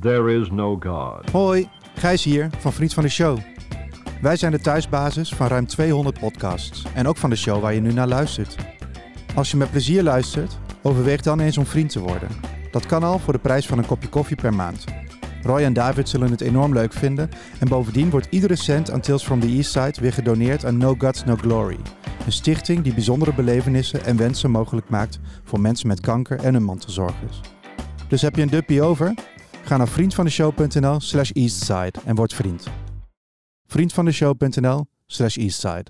[0.00, 1.30] There is no God.
[1.30, 3.38] Hoi, Gijs hier van Vriend van de Show.
[4.20, 7.80] Wij zijn de thuisbasis van ruim 200 podcasts en ook van de show waar je
[7.80, 8.56] nu naar luistert.
[9.34, 12.28] Als je met plezier luistert, overweeg dan eens om vriend te worden.
[12.70, 14.84] Dat kan al voor de prijs van een kopje koffie per maand.
[15.42, 19.24] Roy en David zullen het enorm leuk vinden en bovendien wordt iedere cent aan Tales
[19.24, 21.78] from the East Side weer gedoneerd aan No Guts No Glory.
[22.26, 26.64] Een stichting die bijzondere belevenissen en wensen mogelijk maakt voor mensen met kanker en hun
[26.64, 27.40] mantelzorgers.
[28.08, 29.14] Dus heb je een duppie over?
[29.70, 32.66] Ga naar vriendvandeshow.nl slash eastside en word vriend.
[33.66, 35.84] vriendvandeshow.nl slash eastside.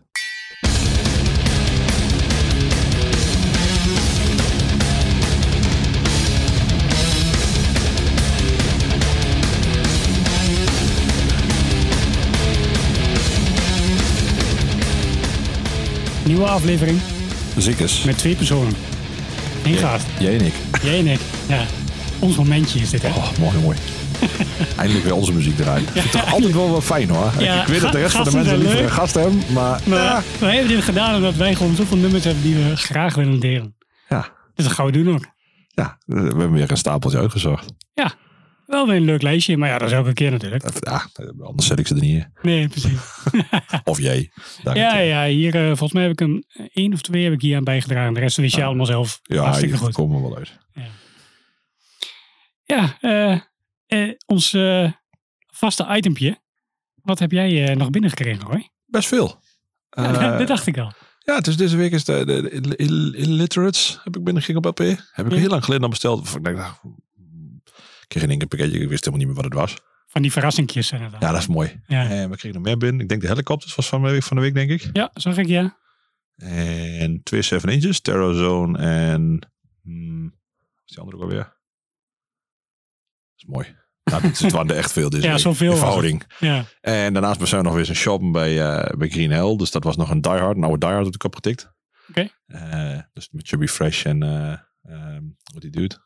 [16.26, 17.00] Nieuwe aflevering
[17.56, 18.04] Ziekers.
[18.04, 18.72] met twee personen.
[19.64, 20.06] Eén gast.
[20.18, 20.54] Jij en ik.
[20.82, 21.20] Jij en ik.
[21.48, 21.79] Ja.
[22.20, 23.08] Ons momentje is dit, hè?
[23.08, 23.78] Oh, mooi, mooi.
[24.76, 25.86] Eindelijk weer onze muziek draaien.
[25.88, 27.32] Vind het toch altijd wel wel fijn hoor.
[27.38, 29.98] Ja, ik weet dat de rest van de mensen liever een gast hebben, maar Maar
[29.98, 30.22] ja.
[30.38, 33.76] we hebben dit gedaan omdat wij gewoon zoveel nummers hebben die we graag willen delen.
[34.08, 35.26] Ja, Dus dat gaan we doen ook.
[35.68, 37.72] ja, we hebben weer een stapeltje uitgezocht.
[37.94, 38.12] Ja.
[38.66, 40.64] Wel weer een leuk lijstje, maar ja, dat is elke keer natuurlijk.
[40.80, 41.06] Ja,
[41.40, 42.32] anders zet ik ze er niet in.
[42.42, 42.98] Nee, precies.
[43.84, 44.30] Of jij.
[44.74, 47.56] Ja, ja, hier, eh, volgens mij heb ik een één of twee heb ik hier
[47.56, 48.14] aan bijgedragen.
[48.14, 49.20] De rest wist je allemaal zelf.
[49.22, 49.92] Ja, Hartstikke goed.
[49.92, 50.58] komen we wel uit.
[50.72, 50.82] Ja,
[52.70, 53.40] eh,
[53.86, 54.92] eh, ons eh,
[55.46, 56.38] vaste itempje.
[56.94, 58.68] Wat heb jij nog binnengekregen, hoor?
[58.86, 59.40] Best veel.
[59.90, 60.92] Ja, dat dacht ik al.
[61.24, 64.86] ja, is deze week is de, de, de Ill- Illiterates heb ik binnengekregen op LP.
[65.12, 65.38] Heb ik Ja.
[65.38, 66.34] heel lang geleden al besteld.
[66.34, 66.72] Ik denk, nou,
[68.00, 68.80] ik kreeg in één keer een pakketje.
[68.80, 69.88] Ik wist helemaal niet meer wat het was.
[70.06, 71.00] Van die verrassingjes dan.
[71.00, 71.80] Ja, dat is mooi.
[71.86, 72.08] Ja.
[72.08, 73.00] En we kregen nog meer binnen.
[73.00, 74.90] Ik denk de helikopters was van de week, van de week denk ik.
[74.92, 75.78] Ja, zag ik ja.
[76.36, 79.48] En twee 7 inches, Terror Zone en.
[79.82, 80.24] Hmm,
[80.84, 81.58] is die andere ook alweer?
[83.40, 83.78] Dat is mooi.
[84.04, 85.10] Nou, het waren er echt veel.
[85.10, 86.24] Dus Ja, zoveel was verhouding.
[86.38, 89.56] Ja, En daarnaast ben ik nog weer eens een shoppen bij, eh, bij Green Hell.
[89.56, 91.72] Dus dat was nog een Die Hard, een oude Die Hard op de kop getikt.
[92.08, 92.28] Oké.
[92.46, 96.00] Eh, dus met Chubby Fresh en eh ehm, wat die doet.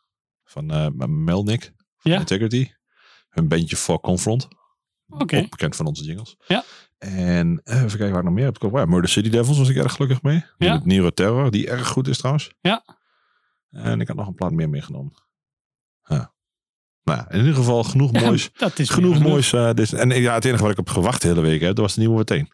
[0.44, 0.66] Van
[1.24, 1.72] Melnick.
[1.96, 2.18] Van Ja.
[2.18, 2.70] Integrity.
[3.28, 4.48] Hun bandje voor Confront.
[5.08, 5.36] oké.
[5.38, 6.36] Ook bekend van onze jingles.
[6.46, 6.64] Ja.
[6.98, 8.82] En even kijken waar ik nog meer heb gekocht.
[8.82, 10.44] Ja, Murder City Devils was ik erg gelukkig mee.
[10.58, 10.72] Ja.
[10.74, 12.54] Met Nero Terror, die erg goed is trouwens.
[12.60, 12.84] Ja.
[13.70, 15.12] En ik had nog een plaat meer meegenomen.
[17.04, 18.50] Nou, in ieder geval genoeg moois.
[18.56, 19.52] dat is genoeg moois.
[19.52, 21.78] eh, dit, en ja, het enige wat ik heb gewacht de hele week, hè, dat
[21.78, 22.48] was de nieuwe meteen.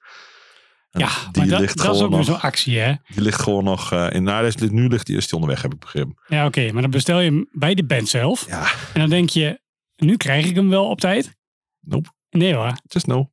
[0.91, 2.27] En Ja, die maar dat, ligt dat is ook weer nog.
[2.27, 2.95] zo'n actie, hè?
[3.09, 4.23] Die ligt gewoon nog eh, in.
[4.23, 6.15] Nou, nu ligt die, is die onderweg, heb ik begrepen.
[6.27, 6.73] Ja, oké.
[6.73, 8.47] maar dan bestel je hem bij de band zelf.
[8.49, 8.63] Ja,
[8.93, 9.61] En dan denk je,
[9.97, 11.37] nu krijg ik hem wel op tijd.
[11.81, 12.09] nope.
[12.31, 12.67] Nee hoor.
[12.67, 13.31] Het is no.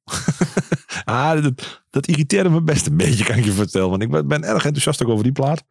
[1.06, 3.89] ah, dat, dat irriteerde me best een beetje, kan ik je vertellen.
[3.89, 5.63] Want ik ben, ben erg enthousiast ook over die plaat.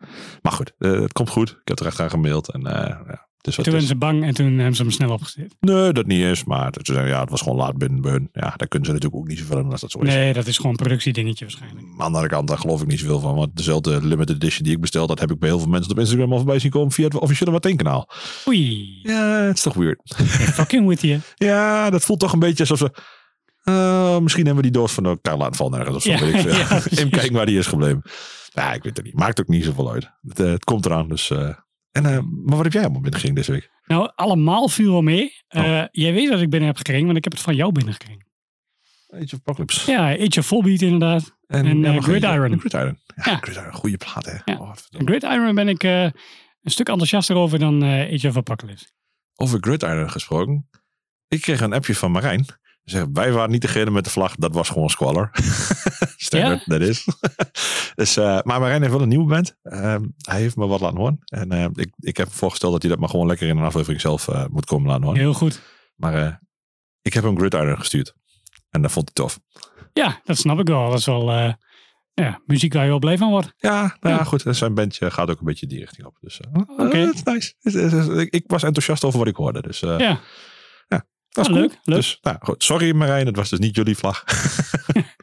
[0.43, 1.51] Maar goed, eh, het komt goed.
[1.51, 2.53] Ik heb er echt aan gemaild.
[2.53, 3.89] En, ja, wat Toen werden is.
[3.89, 5.57] ze bang en toen hebben ze hem snel opgezet.
[5.61, 6.45] Nee, dat niet eens.
[6.45, 8.29] Maar het, ja, het was gewoon laat binnen bij hun.
[8.33, 10.15] Ja, daar kunnen ze natuurlijk ook niet zoveel aan als dat zo is.
[10.15, 11.87] Nee, dat is gewoon een productiedingetje waarschijnlijk.
[11.87, 13.35] Aan de andere kant, daar geloof ik niet zoveel van.
[13.35, 15.99] Want dezelfde limited edition die ik bestel, dat heb ik bij heel veel mensen op
[15.99, 18.11] Instagram al voorbij zien komen via het officiële Watteen kanaal.
[18.49, 18.99] Oei.
[19.03, 20.01] Ja, het is toch weird.
[20.53, 21.21] Fucking with you.
[21.35, 22.91] Ja, dat voelt toch een beetje alsof ze...
[23.65, 26.11] eh, misschien hebben we die doos van elkaar laten vallen ergens of zo.
[26.11, 26.91] Ja, weet ik ja, precies.
[26.99, 28.03] Even kijken waar die is gebleven.
[28.53, 29.15] Ja, ik weet het niet.
[29.15, 30.11] Maakt ook niet zoveel uit.
[30.29, 31.31] Het, eh, het komt eraan, dus...
[31.31, 31.49] eh,
[31.97, 32.13] en, eh,
[32.45, 33.71] maar wat heb jij allemaal binnengekregen deze week?
[33.87, 35.33] Nou, allemaal viel wel mee.
[35.49, 35.65] Oh.
[35.65, 38.25] Eh, jij weet wat ik binnen heb gekregen, want ik heb het van jou binnengekregen.
[39.11, 39.91] Age of Apocalypse.
[39.91, 41.37] Ja, Age of Volbeat inderdaad.
[41.47, 42.11] en, ja, eh, nog eentje.
[42.11, 42.59] Gridiron.
[42.61, 42.99] Gridiron.
[43.15, 43.37] Ja, Ja.
[43.37, 43.73] Gridiron.
[43.73, 44.37] Goede plaat, hè.
[44.45, 44.59] Ja.
[44.61, 44.73] Oh.
[44.91, 48.87] Gridiron ben ik eh, een stuk enthousiaster over dan eh, Age of Apocalypse.
[49.35, 50.69] Over Gridiron gesproken.
[51.29, 52.45] Ik kreeg een appje van Marijn.
[52.45, 54.35] Ze zegt, wij waren niet degene met de vlag.
[54.37, 55.31] Dat was gewoon Squalor.
[56.17, 57.07] Standard, dat is.
[57.97, 59.57] Dus, eh, maar Marijn heeft wel een nieuwe band.
[59.63, 61.19] Ehm, hij heeft me wat laten horen.
[61.25, 64.01] En eh, ik, ik heb voorgesteld dat hij dat maar gewoon lekker in een aflevering
[64.01, 65.21] zelf eh, moet komen laten horen.
[65.21, 65.61] Heel goed.
[65.95, 66.43] Maar
[67.03, 68.15] ik heb hem Gridiron gestuurd.
[68.71, 69.41] En dat vond hij tof.
[69.93, 70.89] Ja, dat snap ik wel.
[70.91, 71.33] Dat is wel
[72.15, 73.53] ja, muziek waar je wel blij van wordt.
[73.57, 74.25] Ja, nou ja, Ja.
[74.25, 74.43] goed.
[74.45, 76.17] En Zijn bandje gaat ook een beetje die richting op.
[76.21, 76.41] Dus
[76.77, 76.99] Oké.
[76.99, 77.55] is nice.
[78.21, 79.63] Ik, ik was enthousiast over wat ik hoorde.
[79.63, 80.21] Dus eh, Ja,
[80.89, 81.59] dat is Ah, cool.
[81.59, 81.97] leuk, leuk.
[81.97, 82.65] Dus, nou, goed.
[82.65, 84.25] Sorry Marijn, het was dus niet jullie vlag.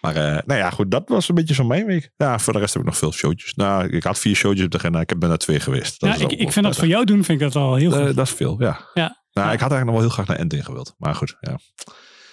[0.00, 0.90] maar eh, nou ja, goed.
[0.90, 2.10] Dat was een beetje zo'n mijn week.
[2.16, 3.54] Ja, voor de rest heb ik nog veel showtjes.
[3.54, 5.00] Nou, ik had vier showtjes op de agenda.
[5.00, 6.00] Ik heb ben naar twee geweest.
[6.00, 8.00] Dat ja ik, ik vind dat voor jou doen vind ik dat al heel goed.
[8.08, 8.80] Eh, dat is veel, ja.
[8.94, 9.22] Ja.
[9.32, 10.94] Nou, ik had eigenlijk nog wel heel graag naar Enting gewild.
[10.98, 11.58] Maar goed, ja.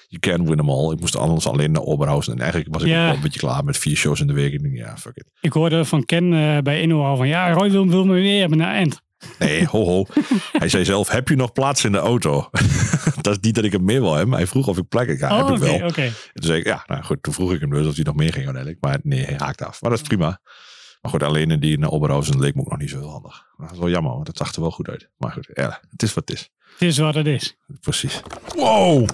[0.08, 0.92] You can win them all.
[0.94, 2.34] Ik moest anders alleen naar Oberhausen.
[2.34, 3.06] En eigenlijk was ik Ja.
[3.06, 4.60] wel een beetje klaar met vier shows in de week.
[4.74, 5.26] Ja, fuck it.
[5.42, 8.40] Ik hoorde van Ken eh, bij Inno al van ja, Roy wil, wil me weer
[8.40, 9.02] hebben naar End.
[9.40, 10.06] Nee, ho ho.
[10.52, 12.50] Hij zei zelf, heb je nog plaats in de auto?
[13.22, 14.30] dat is niet dat ik hem meer wil hebben.
[14.30, 15.20] maar Hij vroeg of ik plek heb.
[15.20, 15.80] Ja, oh, heb ik wel.
[15.80, 18.16] En toen zei ik, ja, nou goed, toen vroeg ik hem dus of hij nog
[18.16, 18.84] meer ging uiteindelijk.
[18.84, 19.82] Maar nee, hij haakte af.
[19.82, 20.42] Maar dat is prima.
[21.02, 23.46] Maar goed, alleen in die naar Oberhausen leek me ook nog niet zo heel handig.
[23.58, 25.10] Dat is wel jammer, want het zag er wel goed uit.
[25.18, 26.50] Maar goed, ja, het is wat het is.
[26.72, 27.58] Het is wat het is.
[27.82, 28.22] Precies.
[28.56, 29.08] Wow!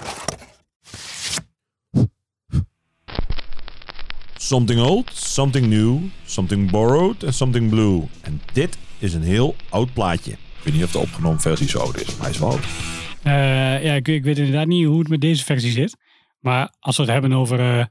[4.35, 8.07] Something old, something new, something borrowed en something blue.
[8.21, 10.31] En dit is een heel oud plaatje.
[10.31, 12.65] Ik weet niet of de opgenomen versie zo oud is, maar hij is wel oud.
[13.23, 15.97] Eh, ja, ik, ik weet inderdaad niet hoe het met deze versie zit.
[16.39, 17.85] Maar als we het hebben over eh,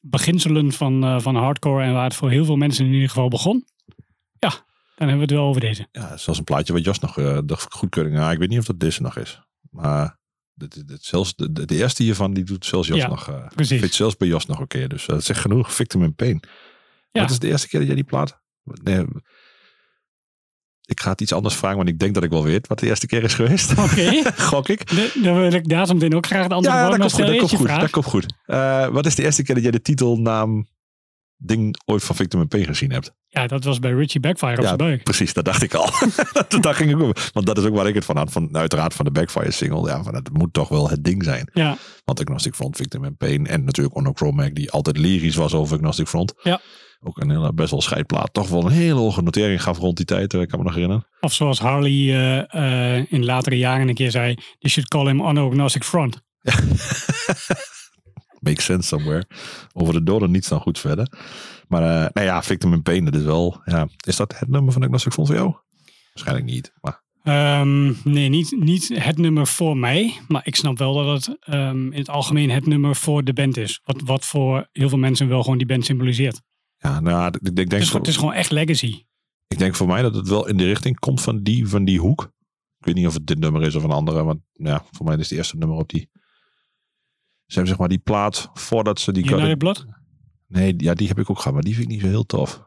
[0.00, 3.28] beginselen van, eh, van hardcore en waar het voor heel veel mensen in ieder geval
[3.28, 3.64] begon.
[4.38, 5.88] Ja, dan hebben we het wel over deze.
[5.92, 8.16] Ja, zoals een plaatje wat Jos nog eh, de goedkeuring.
[8.16, 9.40] Ja, ik weet niet of dat deze nog is.
[9.70, 10.18] Maar
[10.54, 13.28] dit, dit, zelfs de, de, eerste hiervan, die doet zelfs Jos Ja, nog.
[13.28, 13.80] eh precies.
[13.80, 14.88] Fit zelfs bij Jos nog een keer.
[14.88, 15.74] Dus dat zegt genoeg.
[15.74, 16.40] Victim in Pain.
[17.12, 17.20] Ja.
[17.20, 18.42] Wat is de eerste keer dat jij die plaat?
[18.64, 19.04] Nee,
[20.86, 22.86] ik ga het iets anders vragen, want ik denk dat ik wel weet wat de
[22.86, 23.70] eerste keer is geweest.
[23.78, 24.22] Oké.
[24.50, 24.88] Gok ik.
[24.88, 26.90] De- Dan wil ik daar zo meteen ook graag het antwoord Ja, op.
[26.90, 27.26] dat komt goed.
[27.26, 27.80] Dat komt goed.
[27.80, 28.26] Dat komt goed.
[28.46, 30.66] Eh, wat is de eerste keer dat jij de titelnaam
[31.46, 33.12] ding ooit van Victim in Pain gezien hebt?
[33.28, 35.02] Ja, dat was bij Richie Backfire op Ja, zijn buik.
[35.02, 35.90] Precies, dat dacht ik al.
[36.60, 37.18] dat ging ik ook.
[37.32, 38.32] Want dat is ook waar ik het van had.
[38.32, 39.88] Van, uiteraard van de Backfire single.
[39.88, 41.50] Ja, van, het moet toch wel het ding zijn.
[41.52, 43.46] Ja, Want Agnostic Front, Victim in Pain.
[43.46, 46.32] En natuurlijk Onochromac, die altijd lyrisch was over Agnostic Front.
[46.42, 46.60] Ja.
[47.00, 48.32] Ook een hele, best wel scheidplaat.
[48.32, 50.34] Toch wel een hele hoge notering gaf rond die tijd.
[50.34, 51.06] eh, Ik kan me nog herinneren.
[51.20, 55.20] of zoals Harley eh, eh, in latere jaren een keer zei, you should call him
[55.22, 56.20] Agnostic Front.
[58.44, 59.26] Makes sense somewhere.
[59.72, 61.08] Over de doden niets dan goed verder.
[61.68, 63.60] Maar eh nou ja, Victim in Pain, dat is wel...
[63.64, 65.54] Ja, is dat het nummer van Agnostic Front voor jou?
[66.12, 66.72] Waarschijnlijk niet.
[66.80, 70.20] Maar Ehm, nee, niet, niet het nummer voor mij.
[70.28, 73.56] Maar ik snap wel dat het ehm, in het algemeen het nummer voor de band
[73.56, 73.80] is.
[73.84, 76.42] Wat, wat voor heel veel mensen wel gewoon die band symboliseert.
[76.76, 79.04] ja, nou, ik, ik, denk Het is, voor, het is gewoon echt legacy.
[79.48, 82.00] ik denk voor mij dat het wel in de richting komt van die, van die
[82.00, 82.22] hoek.
[82.78, 84.24] Ik weet niet of het dit nummer is of een andere.
[84.24, 86.10] Want ja, voor mij is het de eerste nummer op die...
[87.46, 89.30] Ze hebben zeg maar die plaat voordat ze die...
[89.30, 89.86] United Blood?
[90.48, 91.52] Nee, ja, die heb ik ook gehad.
[91.52, 92.64] Maar die vind ik niet zo heel tof.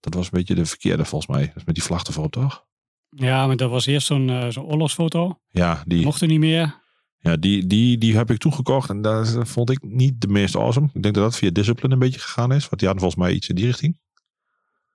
[0.00, 1.46] Dat was een beetje de verkeerde volgens mij.
[1.46, 2.64] Dat is met die vlag ervoor, toch?
[3.08, 5.40] Ja, maar dat was eerst zo'n eh, zo'n oorlogsfoto.
[5.48, 6.80] Ja, die, Mocht er niet meer.
[7.18, 8.90] ja die, die, die heb ik toegekocht.
[8.90, 10.88] En dat vond ik niet de meest awesome.
[10.92, 12.68] Ik denk dat dat via Discipline een beetje gegaan is.
[12.68, 13.98] Want die hadden volgens mij iets in die richting.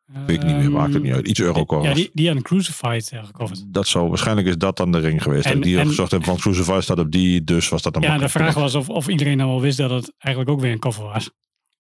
[0.06, 1.28] Weet ik niet meer, maakt het niet uit.
[1.28, 1.40] Iets.
[1.40, 3.64] Ehm, Ja, die, die aan Crucified uh, gecoverd.
[3.68, 5.46] Dat zou, waarschijnlijk is dat dan de ring geweest.
[5.46, 7.94] En- dat ik die en- gezocht heb van Crucify staat op die, dus was dat
[7.94, 10.62] dan Ja, de vraag was of, of iedereen dan wel wist dat het eigenlijk ook
[10.64, 11.32] weer een cover was.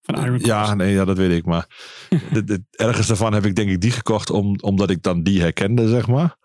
[0.01, 0.45] Van Iron Cross.
[0.45, 1.45] Ja, nee, ja, dat weet ik.
[1.45, 1.67] Maar
[2.33, 5.41] dit- dit- ergens daarvan heb ik denk ik die gekocht om, omdat ik dan die
[5.41, 6.35] herkende, zeg maar.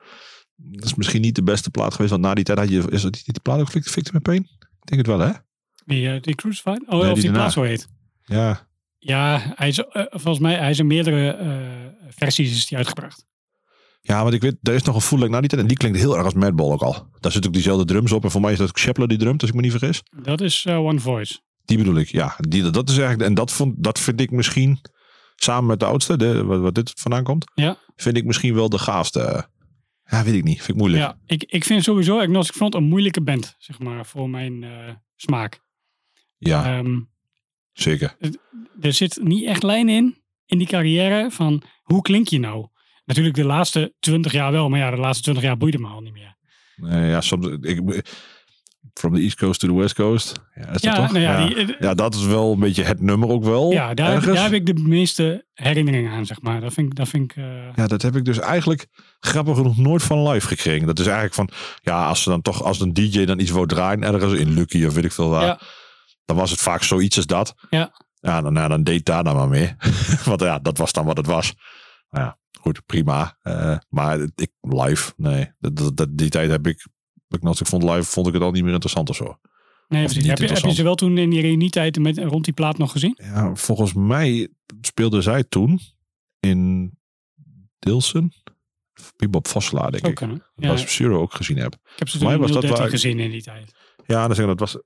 [0.57, 3.03] Dat is misschien niet de beste plaat geweest, want na die tijd had je, is
[3.03, 4.41] dat niet die plaat ook Victim in Pain?
[4.59, 5.33] Ik denk het wel, hè?
[5.85, 6.83] Die, eh, die Crucified?
[6.87, 7.89] Oh, Nee, of die die plaats zo heet.
[8.25, 8.69] Ja,
[9.03, 13.27] Ja, hij is, eh, volgens mij hij is in meerdere eh, versies is die uitgebracht.
[14.01, 15.99] ja, want ik weet, er is nog een voel na die tijd en die klinkt
[15.99, 17.07] heel erg als Madball ook al.
[17.21, 19.41] Daar zit ook diezelfde drums op en voor mij is dat ook Shepler die drumt,
[19.41, 20.03] als ik me niet vergis.
[20.23, 21.39] Dat is eh, One Voice.
[21.65, 22.37] Die bedoel ik, ja.
[22.39, 24.81] Die, dat is eigenlijk, en dat, vond, dat vind ik misschien,
[25.37, 27.77] samen met de oudste, de, wat, wat dit vandaan komt, Ja.
[27.97, 29.49] vind ik misschien wel de gaafste.
[30.05, 30.57] Ja, weet ik niet.
[30.57, 31.03] Vind ik moeilijk.
[31.03, 34.65] Ja, ik, ik vind sowieso Agnostic Front een moeilijke band, zeg maar, voor mijn
[35.17, 35.61] smaak.
[36.39, 36.99] Ja, Ehm,
[37.73, 38.17] zeker.
[38.81, 42.67] er zit niet echt lijn in, in die carrière, van hoe klink je nou?
[43.05, 46.01] Natuurlijk de laatste twintig jaar wel, maar ja, de laatste twintig jaar boeide me al
[46.01, 46.37] niet meer.
[46.77, 48.03] Nee, ja, soms, ik,
[48.95, 50.41] from the East Coast to the West Coast.
[50.55, 51.13] Ja, is dat Ja, toch?
[51.13, 53.71] nou ja, die- Ja, dat is wel een beetje het nummer ook wel.
[53.73, 54.35] Ja, daar, heb- ergens.
[54.35, 56.61] daar heb ik de meeste herinneringen aan, zeg maar.
[56.61, 57.45] Dat vind ik, dat vind ik eh,
[57.75, 58.87] Ja, dat heb ik dus eigenlijk
[59.21, 60.87] grappig genoeg nooit van live gekregen.
[60.87, 61.51] Dat is eigenlijk van,
[61.83, 64.85] ja, als ze dan toch, als een DJ dan iets wou draaien ergens in Lucky
[64.85, 65.61] of weet ik veel waar, Ja.
[66.31, 67.55] Dan was het vaak zoiets als dat.
[67.71, 67.93] Ja.
[68.15, 69.75] Ja, dan, nou, dan deed daar dan maar mee.
[70.25, 71.55] Want ja, dat was dan wat het was.
[72.11, 73.37] Nou ja, goed, prima.
[73.43, 75.53] Eh, maar ik, live, nee.
[75.59, 76.87] Dat, dat, dat- die tijd heb ik,
[77.29, 79.39] ik, ik vond live, vond ik het al niet meer interessant of zo.
[79.89, 82.55] Nee, Of Heb, je, heb je ze wel toen in die reunietijd met, rond die
[82.55, 83.19] plaat nog gezien?
[83.23, 84.49] Ja, volgens mij
[84.81, 85.81] speelde zij toen
[86.41, 86.91] in
[87.79, 88.33] Dilsen.
[89.17, 90.15] Bebop Vosselaar, denk ik.
[90.15, 90.37] kunnen.
[90.39, 91.75] Dat Ja, was Zero ook gezien heb.
[91.75, 93.75] ik heb ze mij toen in was dat 013 waar- gezien in die tijd.
[94.07, 94.83] Ja, dan zeg ik, dat was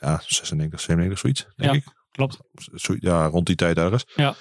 [0.00, 1.76] ja, 96, 97, zoiets, denk Ja.
[1.78, 1.84] ik.
[2.10, 2.38] Klopt.
[2.74, 4.04] Zo, ja, rond die tijd ergens.
[4.14, 4.34] Ja.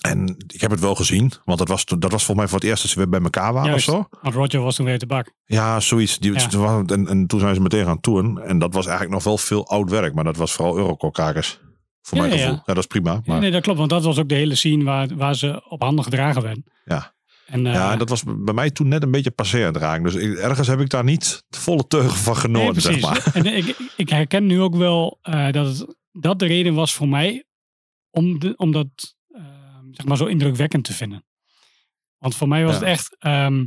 [0.00, 2.68] En ik heb het wel gezien, want dat was, dat was volgens mij voor het
[2.68, 3.88] eerst dat ze weer bij elkaar waren Juist.
[3.88, 4.18] of zo.
[4.20, 5.32] Want Roger was toen weer te bak.
[5.44, 6.18] Ja, zoiets.
[6.18, 6.82] Die, Ja.
[6.86, 8.38] en, en toen zijn ze meteen gaan toeren.
[8.38, 11.60] En dat was eigenlijk nog wel veel oud werk, maar dat was vooral Eurocore-kakers.
[12.02, 12.54] Voor Ja, mijn ja, gevoel.
[12.56, 12.62] ja.
[12.66, 12.74] Ja.
[12.74, 13.20] dat is prima.
[13.24, 13.78] Maar, nee, dat klopt.
[13.78, 16.64] Want dat was ook de hele scene waar, waar ze op handen gedragen werden.
[16.84, 17.14] Ja.
[17.46, 20.02] En, eh, ja, en dat was bij mij toen net een beetje het raken.
[20.02, 23.30] Dus ik- ergens heb ik daar niet de volle teugen van nee, genomen, zeg maar.
[23.34, 27.08] En ik, ik herken nu ook wel eh, dat het, dat de reden was voor
[27.08, 27.44] mij
[28.10, 29.44] om, de, om dat eh,
[29.90, 31.24] zeg maar zo indrukwekkend te vinden.
[32.18, 32.78] Want voor mij was Ja.
[32.78, 33.66] het echt, ehm,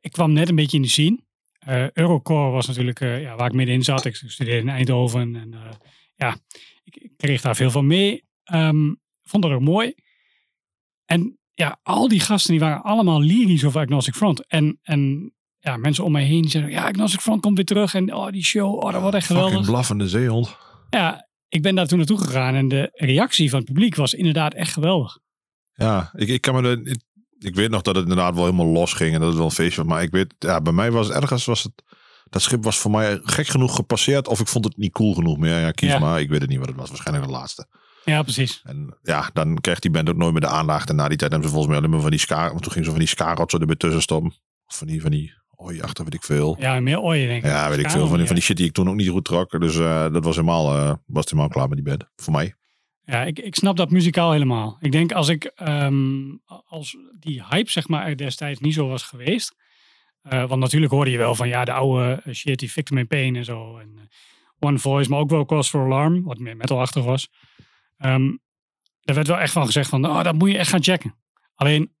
[0.00, 1.26] ik kwam net een beetje in de scene.
[1.58, 4.04] Eh, Eurocore was natuurlijk ja, waar ik middenin zat.
[4.04, 5.54] Ik studeerde in Eindhoven en
[6.14, 6.36] ja,
[6.84, 8.24] ik, ik kreeg daar veel van mee.
[8.44, 9.94] Ehm, vond dat ook mooi.
[11.04, 14.46] En ja, al die gasten die waren allemaal lyrisch over Agnostic Front.
[14.46, 17.94] En, en ja, mensen om mij heen zeggen, ja, Agnostic Front komt weer terug.
[17.94, 19.66] En oh, die show, oh, dat wordt echt geweldig.
[19.66, 20.56] blaffende zeehond.
[20.90, 24.54] Ja, ik ben daar toen naartoe gegaan en de reactie van het publiek was inderdaad
[24.54, 25.18] echt geweldig.
[25.72, 27.02] Ja, ik, ik kan me de, ik,
[27.38, 29.52] ik weet nog dat het inderdaad wel helemaal los ging en dat het wel een
[29.52, 29.92] feestje was.
[29.92, 31.72] Maar ik weet, ja, bij mij was het ergens, was het,
[32.30, 35.38] dat schip was voor mij gek genoeg gepasseerd of ik vond het niet cool genoeg
[35.38, 35.58] meer.
[35.60, 35.98] Ja, kies Ja.
[35.98, 36.20] maar.
[36.20, 36.88] Ik weet het niet wat het was.
[36.88, 37.66] Waarschijnlijk de laatste.
[38.08, 38.62] Ja, precies.
[38.64, 40.88] En ja, dan krijgt die band ook nooit meer de aandacht.
[40.88, 42.72] En na die tijd hebben ze volgens mij alleen maar van die ska, want toen
[42.72, 44.30] ging ze van die ska-rotsen erbij tussen stoppen.
[44.66, 46.56] Of van die, van die, oei, achter weet ik veel.
[46.58, 47.50] Ja, meer ooien denk ik.
[47.50, 48.06] Ja, weet ik veel.
[48.06, 49.60] Van die, van die shit die ik toen ook niet goed trok.
[49.60, 52.04] Dus eh, dat was helemaal, eh, was helemaal klaar met die band.
[52.16, 52.54] Voor mij.
[53.04, 54.76] Ja, ik, ik snap dat muzikaal helemaal.
[54.80, 56.22] Ik denk als ik, ehm,
[56.68, 59.54] als die hype zeg maar er destijds niet zo was geweest.
[60.22, 63.36] eh, want natuurlijk hoorde je wel van ja, de oude shit, die Victim in Pain
[63.36, 63.78] en zo.
[63.78, 64.08] En
[64.58, 67.28] One Voice, maar ook wel Cause for Alarm, wat meer metalachtig was.
[67.98, 68.30] Ehm
[69.08, 71.14] er werd wel echt van gezegd van, oh, dat moet je echt gaan checken.
[71.54, 71.92] Alleen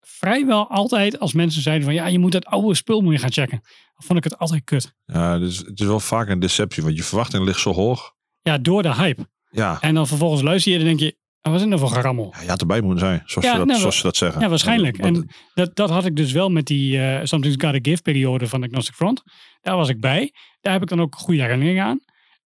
[0.00, 3.32] vrijwel altijd als mensen zeiden van ja, je moet dat oude spul moet je gaan
[3.32, 3.58] checken.
[3.62, 4.94] Dan vond ik het altijd kut.
[5.04, 8.14] Ja, dus het is wel vaak een deceptie, want je verwachting ligt zo hoog.
[8.42, 9.28] Ja, door de hype.
[9.50, 11.90] Ja, En dan vervolgens luister je en denk je, oh, wat is er nou voor
[11.90, 12.32] gerammel?
[12.36, 14.40] ja je had erbij moeten zijn, zoals, Ja, ze, dat, nou, zoals ze dat zeggen.
[14.40, 14.98] Ja, waarschijnlijk.
[14.98, 18.62] En dat, dat had ik dus wel met die eh Something's Gotta Give periode van
[18.62, 19.22] Agnostic Front.
[19.60, 20.32] Daar was ik bij.
[20.60, 22.00] Daar heb ik dan ook goede herinneringen aan.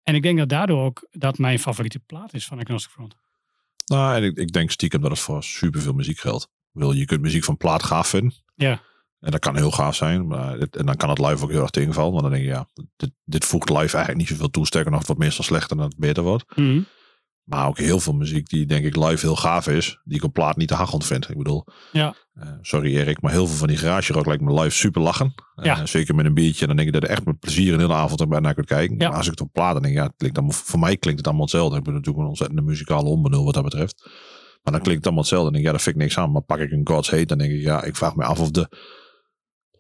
[0.03, 3.15] En ik denk dat daardoor ook dat mijn favoriete plaat is van Agnostic Front.
[3.85, 6.49] Nou, en ik, ik denk stiekem dat het voor superveel muziek geldt.
[6.71, 8.33] Wil, je kunt muziek van plaat gaaf vinden.
[8.55, 8.81] Ja.
[9.19, 10.27] En dat kan heel gaaf zijn.
[10.27, 12.11] Maar het- en dan kan het live ook heel erg tegenvallen.
[12.11, 14.65] Want dan denk je, ja, dit, dit voegt live eigenlijk niet zoveel toe.
[14.65, 16.55] Sterker nog, het wordt meestal slechter dan het beter wordt.
[16.57, 16.81] Mhm.
[17.43, 19.99] Maar ook heel veel muziek die denk ik live heel gaaf is.
[20.03, 21.29] Die ik op plaat niet te hachend vind.
[21.29, 22.15] Ik bedoel, Ja.
[22.33, 25.33] eh, sorry Erik, maar heel veel van die garage rock lijkt me live super lachen.
[25.55, 26.67] Eh, zeker met een biertje.
[26.67, 28.65] Dan denk ik dat je er echt met plezier een hele avond naar naar kunt
[28.67, 28.95] kijken.
[28.99, 29.07] Ja.
[29.07, 30.97] Maar als ik het op plaat dan denk ik, ja, het klinkt allemaal, voor mij
[30.97, 31.77] klinkt het allemaal hetzelfde.
[31.77, 34.09] Ik ben natuurlijk een ontzettende muzikale onbenul wat dat betreft.
[34.63, 35.51] Maar dan klinkt het allemaal hetzelfde.
[35.51, 36.31] Dan denk ik, ja, daar vind ik niks aan.
[36.31, 38.51] Maar pak ik een God's Hate, dan denk ik, ja, ik vraag me af of
[38.51, 38.69] de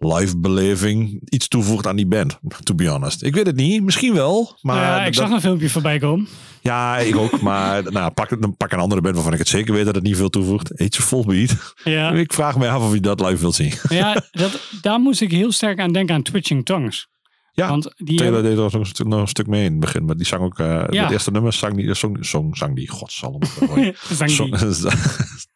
[0.03, 2.39] live beleving iets toevoegt aan die band.
[2.63, 3.23] To be honest.
[3.23, 3.83] Ik weet het niet.
[3.83, 4.57] Misschien wel.
[4.61, 6.27] Maar Nou ja, ik dat- zag een filmpje voorbij komen.
[6.61, 7.41] ja, ik ook.
[7.51, 10.03] Maar nou, pak, dan pak een andere band waarvan ik het zeker weet dat het
[10.03, 10.79] niet veel toevoegt.
[10.79, 11.73] Eet je Volbeat.
[11.83, 13.73] Ja, Ik vraag me af of je dat live wilt zien.
[13.89, 17.09] ja dat, daar moest ik heel sterk aan denken aan Twitching Tongues.
[17.53, 19.71] Ja, Want die Taylor hebben- deed er nog een, stuk, nog een stuk mee in
[19.71, 20.05] het begin.
[20.05, 20.59] Maar die zang ook...
[20.59, 21.01] eh Ja.
[21.03, 22.89] Het eerste nummer zang die, zong, zong, zang die.
[22.89, 23.41] Godsalm.
[23.43, 24.57] zang die- Zong-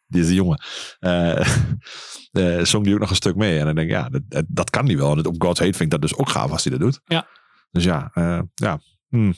[0.06, 0.62] Deze jongen.
[0.98, 1.40] eh
[2.32, 3.58] eh, zong die ook nog een stuk mee.
[3.58, 5.10] En dan denk ik, ja, dat, dat, kan die wel.
[5.10, 7.00] En het- op God's Hate vind ik dat dus ook gaaf als hij dat doet.
[7.04, 7.26] Ja.
[7.70, 8.80] Dus ja, eh, ja.
[9.08, 9.34] Hmm.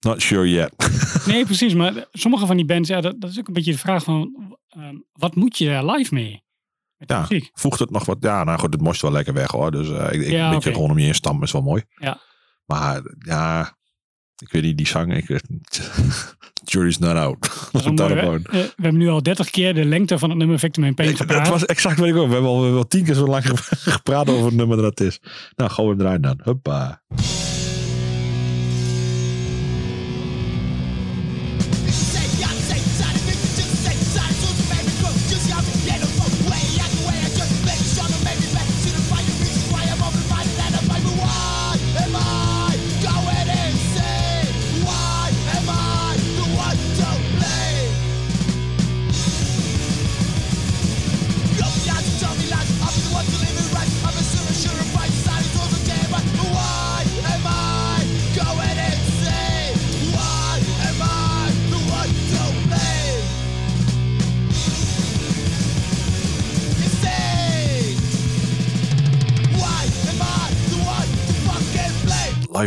[0.00, 0.72] Not sure yet.
[1.26, 1.74] Nee, precies.
[1.74, 4.32] Maar sommige van die bands, ja, dat, dat is ook een beetje de vraag van,
[4.68, 6.44] ehm, wat moet je daar live mee?
[6.98, 7.20] Ja.
[7.20, 7.50] muziek.
[7.52, 8.16] Voegt het nog wat?
[8.20, 9.70] Ja, nou goed, het moest wel lekker weg hoor.
[9.70, 11.82] Dus ik, ik, Ja, een beetje gewoon om je heen stampen is wel mooi.
[11.88, 12.20] Ja.
[12.64, 13.76] Maar ja,
[14.38, 15.14] ik weet niet, die zang.
[15.16, 15.28] Ik.
[16.64, 17.36] Jury's not out.
[17.72, 18.40] Dat wel Daar mooi?
[18.42, 21.16] Eh, we hebben nu al 30 keer de lengte van het nummer Victim in Pain
[21.16, 21.42] gepraat.
[21.44, 22.26] dat was exact wat ik ook.
[22.26, 24.76] We hebben al, we hebben al tien keer zo lang ge- gepraat over het nummer
[24.76, 25.20] dat het is.
[25.56, 26.40] Nou, gewoon hem draaien dan.
[26.42, 27.02] Huppa.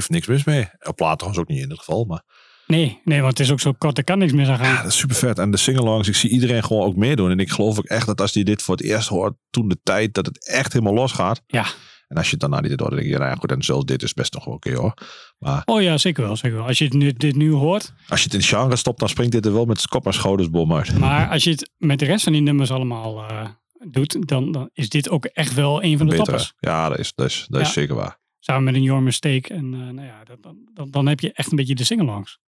[0.10, 0.68] Niks mis mee.
[0.80, 2.06] Op plaat trouwens ook niet in dit geval.
[2.06, 2.24] Maar
[2.68, 4.74] Nee, nee, want het is ook zo kort, er kan niks mis aan gaan.
[4.74, 5.40] ja, dat is super vet.
[5.40, 7.32] En de singalongs, ik zie iedereen gewoon ook meedoen.
[7.32, 9.80] En ik geloof ook echt dat als die dit voor het eerst hoort, toen de
[9.84, 11.42] tijd, dat het echt helemaal los gaat.
[11.48, 11.66] Ja.
[12.08, 13.64] En als je het dan na die hoort, dan denk je, nou ja, goed, en
[13.64, 14.94] zelfs dit is best nog wel oké hoor.
[15.38, 16.68] Maar Oh ja, zeker wel, zeker wel.
[16.68, 17.94] Als je het nu, dit nu hoort.
[18.08, 20.50] als je het in genre stopt, dan springt dit er wel met kop en schouders
[20.50, 20.98] bom uit.
[20.98, 23.48] Maar als je het met de rest van die nummers allemaal eh,
[23.88, 26.54] doet, dan, dan is dit ook echt wel een van de toppers.
[26.60, 28.19] Ja, dat is, dat is, dat is zeker waar.
[28.40, 29.54] Samen met een Your Mistake.
[29.54, 32.40] En eh, nou ja, dat- dan, dan, dan heb je echt een beetje de singalongs.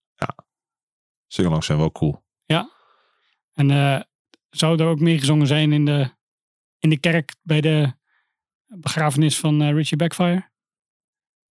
[1.28, 2.24] Singalongs zijn wel cool.
[3.54, 4.02] En eh,
[4.50, 6.10] zou er ook meegezongen zijn in de,
[6.80, 7.94] in de kerk bij de
[8.66, 10.50] begrafenis van eh, Richie Backfire?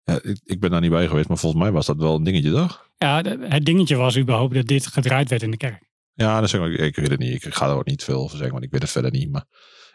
[0.02, 2.22] Ja, ik, ik ben daar niet bij geweest, maar volgens mij was dat wel een
[2.22, 2.90] dingetje, toch?
[2.98, 5.88] Ja, het dingetje was überhaupt dat dit gedraaid werd in de kerk.
[6.12, 7.44] Ja, dat zeg ik, ik weet het niet.
[7.44, 9.30] Ik ga er ook niet veel over zeggen, want ik weet het verder niet.
[9.30, 9.44] Maar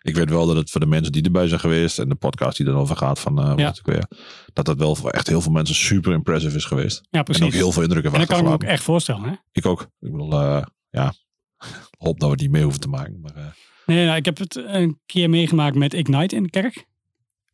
[0.05, 2.57] ik weet wel dat het voor de mensen die erbij zijn geweest en de podcast
[2.57, 3.73] die erover gaat van uh, Ja.
[3.83, 4.07] weer,
[4.53, 7.01] dat dat wel voor echt heel veel mensen super impressive is geweest.
[7.09, 7.43] Ja, En precies.
[7.45, 9.23] ook heel veel indrukken En van dat kan ik me ook echt voorstellen.
[9.23, 9.35] Hè?
[9.51, 9.81] Ik ook.
[9.81, 11.13] Ik bedoel, eh, ja,
[12.05, 13.19] hoop dat we het niet mee hoeven te maken.
[13.21, 13.45] Maar, eh,
[13.85, 16.85] Nee, nou, ik heb het een keer meegemaakt met Ignite in de kerk.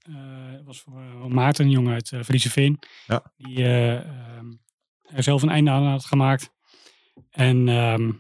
[0.02, 0.16] Eh,
[0.66, 2.80] was voor Maarten, een jongen uit uh, Veen.
[3.08, 3.32] Ja.
[3.38, 4.46] Die eh, ehm,
[5.04, 6.52] er zelf een einde aan had gemaakt.
[7.30, 8.12] En dat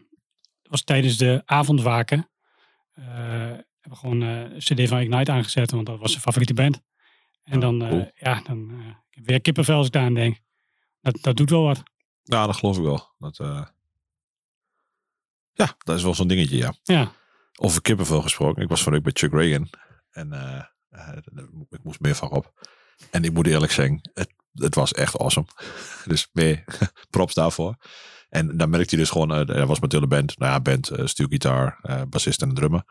[0.69, 2.29] was tijdens de avondwaken.
[3.81, 6.81] Hebben gewoon eh, een cd van Ignite aangezet, want dat was zijn favoriete band.
[7.43, 8.11] En dan, eh, cool.
[8.15, 10.39] ja, dan eh, weer kippenvel als ik daar aan denk.
[11.01, 11.83] Dat, dat doet wel wat.
[12.23, 13.09] Ja, dat geloof ik wel.
[13.17, 13.37] Dat,
[15.53, 16.73] Ja, dat is wel zo'n dingetje, ja.
[16.83, 17.11] Ja,
[17.59, 18.63] Over kippenvel gesproken.
[18.63, 19.69] Ik was van week bij Chuck Reagan.
[20.11, 20.33] En
[21.69, 22.53] ik moest meer van op.
[23.09, 25.47] En ik moet eerlijk zeggen, het, het was echt awesome.
[26.05, 26.63] Dus meer
[27.09, 27.75] props daarvoor.
[28.29, 30.59] En dan merkte je dus gewoon, eh, er was met de hele band, nou ja,
[30.59, 32.83] band, eh, stuurgitaar, bassist en drummer.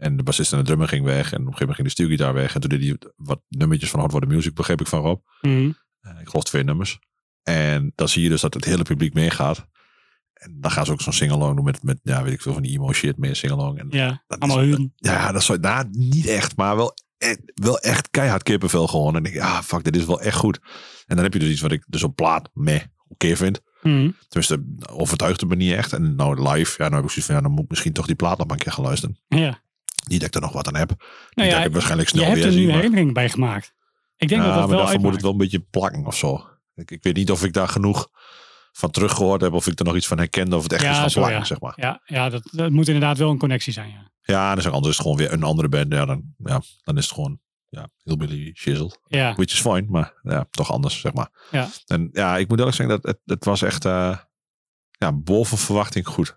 [0.00, 1.32] En de bassist en de drummer ging weg.
[1.32, 2.54] En op een gegeven moment ging de stuurgitaar weg.
[2.54, 5.20] En toen deed hij wat nummertjes van Hard the Music, begreep ik van Rob.
[5.40, 5.70] Mhm.
[6.00, 6.98] Eh, ik geloof twee nummers.
[7.42, 9.66] En dan zie je dus dat het hele publiek meegaat.
[10.32, 12.62] En dan gaan ze ook zo'n sing-along doen met, met, ja, weet ik veel van
[12.62, 13.78] die emo shit, meer sing-along.
[13.78, 17.78] En ja dat allemaal is- ja, dat is nou, niet echt, maar wel, echt- wel
[17.78, 19.16] echt keihard kippenvel gewoon.
[19.16, 20.58] En ik, ja, fuck, dit is wel echt goed.
[21.06, 23.60] En dan heb je dus iets wat ik dus op plaat meh oké vind.
[23.82, 24.10] Mhm.
[24.28, 25.92] Tenminste, overtuigde me niet echt.
[25.92, 28.06] En nou live, ja, nou heb ik zoiets van, ja, dan moet ik misschien toch
[28.06, 29.18] die plaat nog maar een keer gaan luisteren.
[29.28, 29.62] Ja.
[30.08, 30.88] Niet dat ik er nog wat aan heb.
[30.88, 33.28] Nou ja, dat ik het waarschijnlijk je snel hebt weer er nu Maar, herinneringen bij
[33.28, 33.74] gemaakt.
[34.16, 36.48] Ik denk ja, dat dat wel daarvoor moet het wel een beetje plakken of zo.
[36.74, 38.08] Ik, ik weet niet of ik daar genoeg
[38.72, 39.52] van teruggehoord heb.
[39.52, 40.56] Of ik er nog iets van herkende.
[40.56, 41.46] Of het echt Ja, is van zo, plakken, ja.
[41.46, 41.72] zeg maar.
[41.76, 43.90] Ja, ja dat, dat moet inderdaad wel een connectie zijn.
[43.90, 44.10] Ja.
[44.22, 45.92] Ja, en dan anders is het gewoon weer een andere band.
[45.92, 48.96] Ja, dan, ja, dan is het gewoon ja, Hillbilly Shizzle.
[49.06, 51.30] Ja, Which is fine, maar ja, toch anders, zeg maar.
[51.50, 51.68] Ja.
[51.86, 54.18] En ja, ik moet eerlijk zeggen dat het, het was echt eh,
[54.90, 56.34] ja, boven verwachting goed.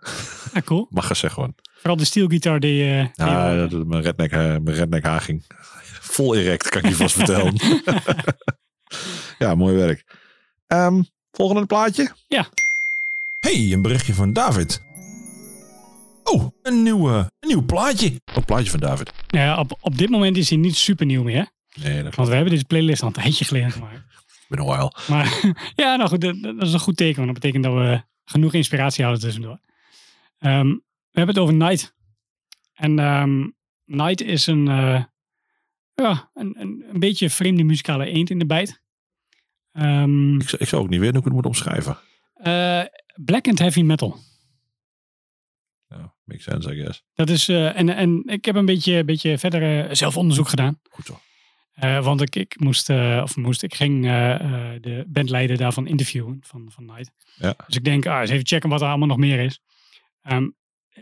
[0.54, 0.88] ja, cool.
[0.90, 1.56] Mag zeggen gewoon.
[1.84, 2.84] Vooral de steelgitaar die...
[2.84, 5.44] eh, die Ja, dat- mijn redneck, eh, mijn redneck haar ging
[6.02, 7.54] vol erect, kan ik je vast vertellen.
[9.44, 10.06] ja, mooi werk.
[10.68, 12.12] Ehm, volgende plaatje.
[13.40, 14.82] Hey, een berichtje van David.
[16.24, 18.22] Oh, een nieuw, eh, een nieuw plaatje.
[18.36, 19.12] Oh, plaatje van David.
[19.28, 21.48] Nou ja, op, op dit moment is hij niet super nieuw meer.
[21.82, 24.02] Nee, dat Want we hebben deze playlist al een tijdje geleden gemaakt.
[24.48, 24.92] Been a while.
[25.08, 25.40] Maar
[25.76, 27.16] ja, nou goed, dat, dat is een goed teken.
[27.16, 29.60] Want dat betekent dat we genoeg inspiratie hadden tussendoor.
[30.40, 30.74] Ehm,
[31.14, 31.96] we hebben het over Night.
[32.74, 33.50] En ehm,
[33.86, 35.04] Night is een, eh,
[35.94, 38.82] ja, een, een, een beetje vreemde muzikale eend in de bijt.
[39.72, 41.98] Ehm, Ik, zou- ik zou ook niet weten hoe ik het moet omschrijven.
[42.34, 42.82] eh,
[43.16, 44.18] black and heavy metal.
[45.88, 47.04] Ja, makes sense, I guess.
[47.14, 50.80] Dat is, eh, en, en ik heb een beetje, beetje verder zelfonderzoek gedaan.
[50.90, 51.20] Goed zo.
[52.02, 52.90] Want ik, ik moest,
[53.22, 54.02] of moest, ik ging
[54.82, 57.12] de bandleider daarvan interviewen, van, van Night.
[57.36, 57.54] Ja.
[57.68, 59.60] Dus ik denk, ah, eens even checken wat er allemaal nog meer is.
[60.22, 60.50] Ehm,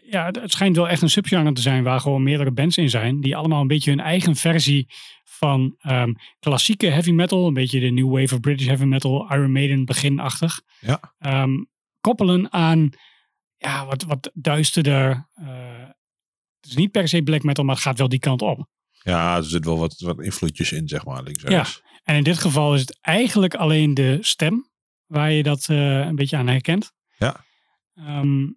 [0.09, 3.21] ja, het, schijnt wel echt een subgenre te zijn waar gewoon meerdere bands in zijn.
[3.21, 4.87] Die allemaal een beetje hun eigen versie
[5.23, 9.51] van ehm, klassieke heavy metal, een beetje de new wave of British heavy metal, Iron
[9.51, 10.61] Maiden beginachtig.
[10.79, 11.13] Ja.
[11.19, 11.63] ehm,
[12.01, 12.89] koppelen aan
[13.57, 15.27] ja, wat, wat duisterder.
[15.33, 15.87] eh,
[16.59, 18.67] het is niet per se black metal, maar het gaat wel die kant op.
[19.03, 21.23] Ja, er zit wel wat, wat invloedjes in, zeg maar.
[21.23, 21.65] Links, Ja.
[22.03, 24.69] En in dit geval is het eigenlijk alleen de stem
[25.05, 26.91] waar je dat eh, een beetje aan herkent.
[27.17, 27.45] Ja.
[27.93, 28.47] Ehm,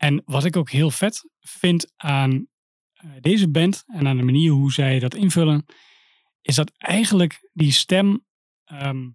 [0.00, 2.46] en wat ik ook heel vet vind aan
[2.92, 5.64] eh, deze band en aan de manier hoe zij dat invullen,
[6.42, 8.24] is dat eigenlijk die stem
[8.64, 9.08] ehm,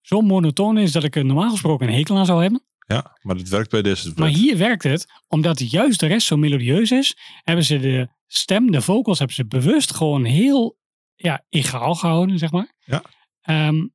[0.00, 2.64] zo monotoon is dat ik er normaal gesproken een hekel aan zou hebben.
[2.86, 4.12] Ja, maar het werkt bij deze.
[4.16, 8.70] Maar hier werkt het, omdat juist de rest zo melodieus is, hebben ze de stem,
[8.70, 10.78] de vocals, hebben ze bewust gewoon heel
[11.14, 12.72] ja, egaal gehouden, zeg maar.
[12.78, 13.02] Ja.
[13.40, 13.86] Ehm,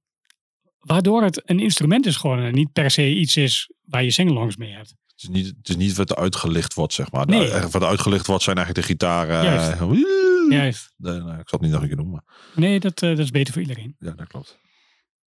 [0.80, 4.58] waardoor het een instrument is gewoon en niet per se iets is waar je singalongs
[4.58, 5.00] mee hebt.
[5.22, 7.26] Het is niet, het is niet wat uitgelicht wordt, zeg maar.
[7.26, 7.50] Nee.
[7.50, 9.44] De- wat uitgelicht wordt zijn eigenlijk de gitaren.
[9.44, 9.72] Juist.
[9.82, 9.92] eh,
[10.50, 10.94] Juist.
[10.98, 12.24] de- nou, ik zal het niet nog een keer noemen.
[12.26, 13.96] maar Nee, dat, eh, dat is beter voor iedereen.
[14.00, 14.60] Ja, dat klopt.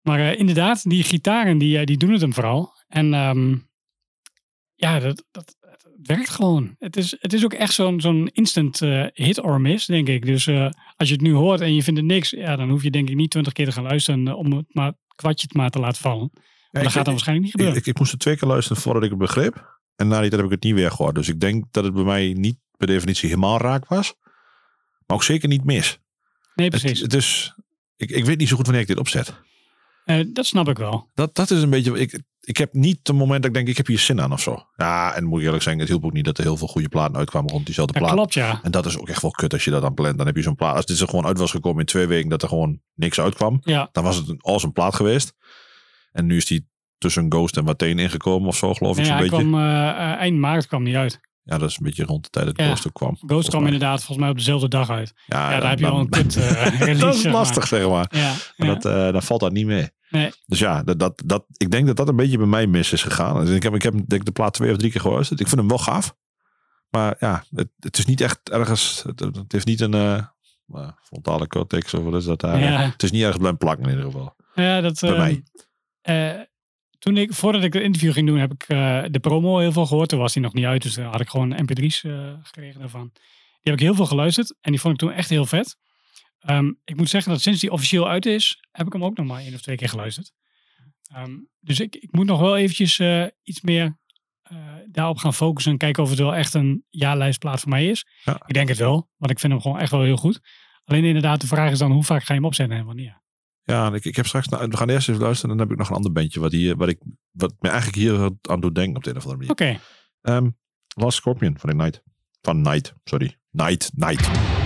[0.01, 2.73] Maar eh, inderdaad, die gitaren, die, die doen het hem vooral.
[2.87, 3.55] En ehm,
[4.75, 5.55] ja, dat, dat,
[5.97, 6.75] het werkt gewoon.
[6.79, 8.79] Het is, het is ook echt zo'n zo'n instant
[9.13, 10.25] hit or miss, denk ik.
[10.25, 10.47] Dus
[10.95, 13.09] als je het nu hoort en je vindt het niks, ja, dan hoef je denk
[13.09, 16.01] ik niet twintig keer te gaan luisteren om het maar kwartje het maar te laten
[16.01, 16.31] vallen.
[16.33, 16.39] Ja,
[16.71, 17.77] dat ik- gaat dan waarschijnlijk niet Ik, gebeuren.
[17.77, 19.76] ik, ik moest er twee keer luisteren voordat ik het begreep.
[19.97, 21.15] En na die tijd heb ik het niet weer gehoord.
[21.15, 24.13] Dus ik denk dat het bij mij niet per definitie helemaal raak was.
[25.05, 25.99] Maar ook zeker niet mis.
[26.55, 26.99] nee, precies.
[26.99, 27.55] het is,
[27.95, 29.33] ik, ik weet niet zo goed wanneer ik dit opzet.
[30.05, 31.09] Eh, dat snap ik wel.
[31.13, 31.99] Dat, dat is een beetje.
[31.99, 34.41] Ik, ik heb niet het moment dat ik denk, ik heb hier zin aan of
[34.41, 34.65] zo.
[34.75, 36.89] Ja, en moet ik eerlijk zeggen, het hielp ook niet dat er heel veel goede
[36.89, 38.11] platen uitkwamen rond diezelfde plaat.
[38.11, 38.59] klopt, ja.
[38.63, 40.17] En dat is ook echt wel kut als je dat dan plant.
[40.17, 40.75] Dan heb je zo'n plaat.
[40.75, 43.59] Als dit er gewoon uit was gekomen in twee weken dat er gewoon niks uitkwam.
[43.61, 45.33] Ja, Dan was het een awesome plaat geweest.
[46.11, 49.21] En nu is die tussen Ghost en Wateen ingekomen of zo, geloof ik zo'n hij
[49.23, 49.37] beetje.
[49.37, 51.19] kwam, eh, eind maart kwam die uit.
[51.43, 52.65] Ja, dat is een beetje rond de tijd dat Ja.
[52.65, 53.17] Ghost ook kwam.
[53.27, 53.71] Ghost kwam mij.
[53.71, 55.13] inderdaad volgens mij op dezelfde dag uit.
[55.25, 56.99] Ja, Ja, daar heb je wel een kut eh, release.
[57.05, 58.07] Dat is lastig, zeg maar.
[58.09, 58.73] Ja, Maar ja.
[58.73, 59.89] dat, eh, dan valt dat niet mee.
[60.09, 60.31] Nee.
[60.45, 63.03] Dus ja, dat, dat, dat, ik denk dat dat een beetje bij mij mis is
[63.03, 63.45] gegaan.
[63.45, 65.39] Dus ik heb, ik heb denk de plaat twee of drie keer geluisterd.
[65.39, 66.15] Ik vind hem wel gaaf.
[66.89, 69.03] Maar ja, het, het is niet echt ergens...
[69.05, 70.25] Het, het heeft niet een,
[70.65, 72.59] Maar frontale cortex, of wat is dat daar?
[72.59, 72.79] Ja.
[72.79, 74.35] Het is niet erg blijven plakken in ieder geval.
[74.55, 75.43] Ja, dat, Bij eh, mij.
[76.97, 79.71] Eh, toen ik, voordat ik het interview ging doen, heb ik eh, de promo heel
[79.71, 80.09] veel gehoord.
[80.09, 83.09] Toen was die nog niet uit, dus daar had ik gewoon mp3's eh, gekregen daarvan.
[83.13, 85.77] Die heb ik heel veel geluisterd en die vond ik toen echt heel vet.
[86.39, 89.25] Ehm, ik moet zeggen dat sinds die officieel uit is, heb ik hem ook nog
[89.25, 90.31] maar één of twee keer geluisterd.
[91.13, 93.97] Ehm, dus ik, ik moet nog wel eventjes eh, iets meer
[94.41, 98.05] eh, daarop gaan focussen en kijken of het wel echt een jaarlijstplaat voor mij is.
[98.23, 98.41] Ja.
[98.45, 100.39] Ik denk het wel, want ik vind hem gewoon echt wel heel goed.
[100.83, 103.21] Alleen inderdaad, de vraag is dan hoe vaak ga je hem opzetten en wanneer.
[103.67, 105.81] Ja, ik, ik heb straks, nou, we gaan eerst even luisteren en dan heb ik
[105.81, 106.99] nog een ander bandje wat, hier, wat, ik,
[107.31, 109.51] wat me eigenlijk hier aan doet denken op de een of andere manier.
[109.51, 109.79] Oké,
[110.21, 110.49] Ehm,
[110.95, 112.03] Last Scorpion van Night.
[112.41, 113.37] Van Night, sorry.
[113.51, 114.56] Night, Night.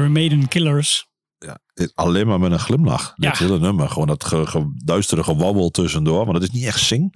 [0.00, 1.08] Iron Maiden Killers.
[1.38, 1.58] Ja,
[1.94, 3.12] alleen maar met een glimlach.
[3.16, 3.28] Ja.
[3.30, 3.88] Dit hele nummer.
[3.88, 6.24] Gewoon dat ge, ge- duistere gewabbel tussendoor.
[6.24, 7.14] Maar dat is niet echt zing.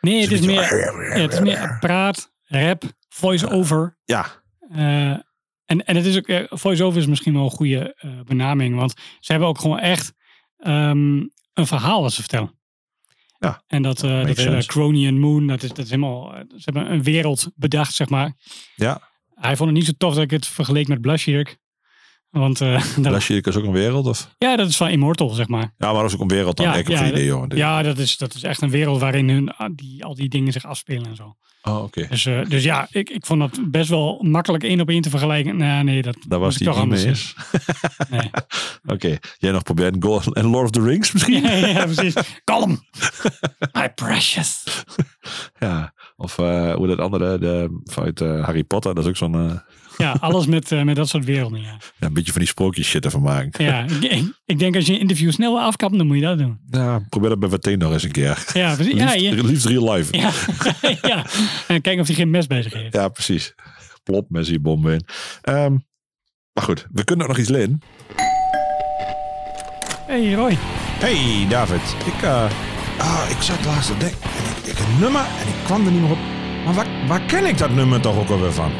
[0.00, 0.78] Nee, het is meer,
[1.16, 3.98] ja, het is meer praat, rap, voice-over.
[4.04, 5.10] Ja, Eh,
[5.64, 8.94] en, en het is ook, eh, voice-over is misschien wel een goede eh, benaming, want
[9.20, 10.12] ze hebben ook gewoon echt
[10.56, 11.16] ehm,
[11.52, 12.58] een verhaal dat ze vertellen.
[13.38, 14.64] Ja, En dat, eh dat hele.
[14.66, 18.32] Cronian Moon, dat is, dat is helemaal, ze hebben een wereld bedacht, zeg maar.
[18.76, 19.12] ja.
[19.34, 21.58] Hij vond het niet zo tof dat ik het vergeleek met Blasjirk.
[22.34, 24.06] Want eh, dat- Blasjirk is ook een wereld?
[24.06, 24.28] Of?
[24.38, 25.72] ja, dat is van Immortal, zeg maar.
[25.78, 26.66] Ja, maar dat is ook een wereld dan.
[26.66, 29.00] Ja, ik heb ja, geen idee, dat- Ja, dat is, dat is echt een wereld
[29.00, 31.36] waarin hun, ah, die, al die dingen zich afspelen en zo.
[31.62, 32.06] Oh, oké.
[32.10, 35.10] Dus, eh, dus ja, ik, ik vond dat best wel makkelijk één op één te
[35.10, 35.56] vergelijken.
[35.56, 37.04] Nee, nee, dat Daar was niet anders.
[38.10, 38.30] Nee.
[38.94, 39.18] Oké.
[39.38, 39.94] Jij nog probeert
[40.32, 41.42] en Lord of the Rings misschien?
[41.42, 42.14] ja, ja, precies.
[42.44, 42.80] Kalm.
[43.72, 44.64] My precious.
[45.58, 45.94] Ja.
[46.16, 48.94] Of eh, hoe dat andere, de, vanuit eh, Harry Potter.
[48.94, 49.60] Dat is ook zo'n...
[49.98, 51.76] Ja, alles met, eh, met dat soort werelden, ja.
[51.98, 53.64] ja, een beetje van die sprookjes shit ervan maken.
[53.64, 56.58] Ja, ik, ik denk als je een interview snel afkapt, dan moet je dat doen.
[56.70, 58.44] Ja, probeer dat bij meteen nog eens een keer.
[58.52, 58.94] Ja, precies.
[58.94, 60.16] Ja, Liefst, je- liefst real life.
[60.18, 60.30] ja,
[61.10, 61.24] ja.
[61.68, 62.94] En kijken of hij geen mes bij zich heeft.
[62.94, 63.54] Ja, precies.
[64.02, 65.04] Plop, Messi, bom in.
[65.42, 65.72] Ehm,
[66.52, 67.78] maar goed, we kunnen ook nog iets leren.
[70.06, 70.56] hey, Roy.
[70.98, 72.50] Hey David, ik, eh,
[72.98, 74.18] ah, ik zat laatst te denken.
[74.22, 76.18] En ik, ik een nummer en ik kwam er niet meer op.
[76.64, 78.72] Maar waar, waar ken ik dat nummer toch ook alweer van?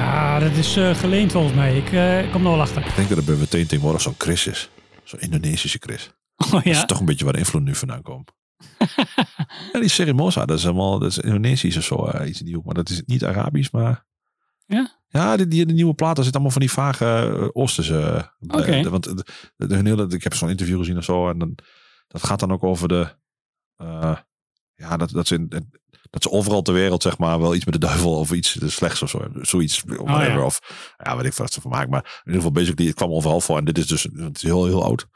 [0.00, 1.76] Ja, dat is eh, geleend volgens mij.
[1.76, 2.86] Ik eh, kom er wel achter.
[2.86, 4.70] Ik denk dat het bij meteen tegenwoordig zo'n Chris is.
[5.04, 6.10] Zo'n Indonesische Chris.
[6.36, 6.84] Oh Dat is ja.
[6.84, 8.32] toch een beetje waar de invloed nu vandaan komt.
[9.72, 12.06] ja, die Serimosa, dat is helemaal dat is Indonesisch of zo.
[12.06, 12.64] eh, iets in die hoek.
[12.64, 14.06] Maar dat is niet Arabisch, maar...
[14.66, 14.98] Ja?
[15.08, 18.30] Ja, die, die, de nieuwe platen zitten allemaal van die vage Oosterse...
[18.48, 19.24] eh, want de,
[19.56, 21.28] de, hun hele, ik heb zo'n interview gezien of zo.
[21.28, 21.54] En dan,
[22.08, 23.08] dat gaat dan ook over de...
[24.74, 25.70] ja, dat, dat, ze in,
[26.10, 29.02] dat ze overal ter wereld, zeg maar, wel iets met de duivel of iets slechts
[29.02, 29.26] of zo.
[29.42, 29.82] Zoiets.
[29.86, 30.38] Whatever.
[30.38, 30.44] ja.
[30.44, 30.60] Of
[31.04, 31.90] ja, weet ik wat ze van maken.
[31.90, 33.56] Maar in ieder geval, basically, het kwam overal voor.
[33.58, 35.06] En dit is dus het is heel, heel oud.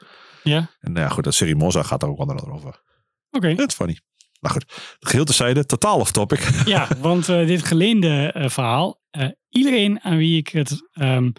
[0.43, 2.81] Ja, En nou ja, goed, dat Serimosa gaat daar ook onder over.
[3.31, 3.55] oké.
[3.55, 3.99] Dat is funny.
[4.39, 6.39] Maar goed, geheel terzijde, totaal off topic.
[6.65, 9.01] Ja, want eh, dit geleende eh, verhaal.
[9.11, 11.31] eh, iedereen aan wie ik het, ehm,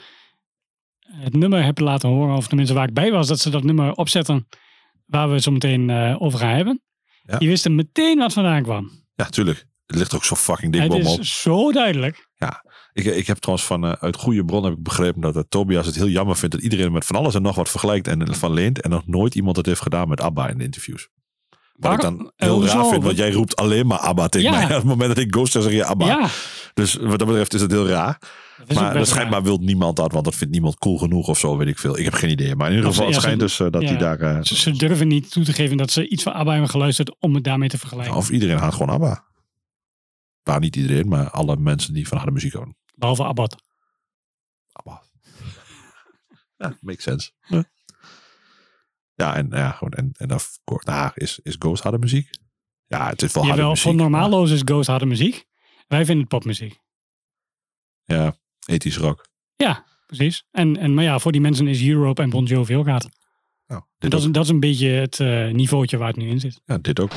[1.06, 3.92] het nummer heb laten horen, of tenminste waar ik bij was, dat ze dat nummer
[3.92, 4.48] opzetten
[5.06, 6.82] waar we het zo meteen eh, over gaan hebben.
[7.22, 7.38] Ja.
[7.38, 8.90] Die wisten meteen wat vandaan kwam.
[9.16, 9.66] Ja, tuurlijk.
[9.86, 11.20] Het ligt ook zo fucking dik het bovenop.
[11.20, 12.28] is zo duidelijk.
[12.92, 15.86] Ik, ik heb trouwens van, eh, uit goede bron heb ik begrepen dat eh, Tobias
[15.86, 18.52] het heel jammer vindt dat iedereen met van alles en nog wat vergelijkt en van
[18.52, 18.80] leent.
[18.80, 21.08] En nog nooit iemand het heeft gedaan met ABBA in de interviews.
[21.72, 24.56] Wat ik dan heel raar vind, want jij roept alleen maar ABBA tegen Ja.
[24.56, 24.64] mij.
[24.70, 26.06] Op het moment dat ik Ghost zeg, zeg je ABBA.
[26.06, 26.28] Ja,
[26.76, 28.18] Dus wat dat betreft is het heel raar.
[28.66, 31.56] dat maar best schijnbaar wil niemand dat, want dat vindt niemand cool genoeg of zo,
[31.56, 31.98] weet ik veel.
[31.98, 32.56] Ik heb geen idee.
[32.56, 33.88] Maar in ieder geval, het schijnt dus eh, dat ja.
[33.88, 34.20] hij daar...
[34.20, 37.16] eh, Ze, ze durven niet toe te geven dat ze iets van ABBA hebben geluisterd
[37.20, 38.14] om het daarmee te vergelijken.
[38.16, 39.24] of iedereen haat gewoon ABBA.
[40.44, 42.76] Nou, niet iedereen, maar alle mensen die van harde muziek houden.
[42.94, 43.56] Behalve Abbat.
[44.72, 45.02] ABBA.
[46.62, 47.30] ja, makes sense.
[47.46, 47.64] Ja,
[49.14, 50.28] ja en ja, gewoon, en, en
[50.84, 52.30] nou, is, is Ghost harde muziek?
[52.86, 53.86] Ja, het is wel harde Jawel, muziek.
[53.86, 55.46] voor normalo's is Ghost harde muziek.
[55.86, 56.80] Wij vinden het popmuziek.
[58.04, 59.28] Ja, ethisch rock.
[59.56, 60.44] Ja, precies.
[60.50, 63.04] En, en, maar ja, voor die mensen is Europe en Bon Jovi ook gaat.
[63.04, 63.10] Oh,
[63.66, 66.60] nou, dat, is, dat is een beetje het uh, niveautje waar het nu in zit.
[66.64, 67.12] Ja, dit ook.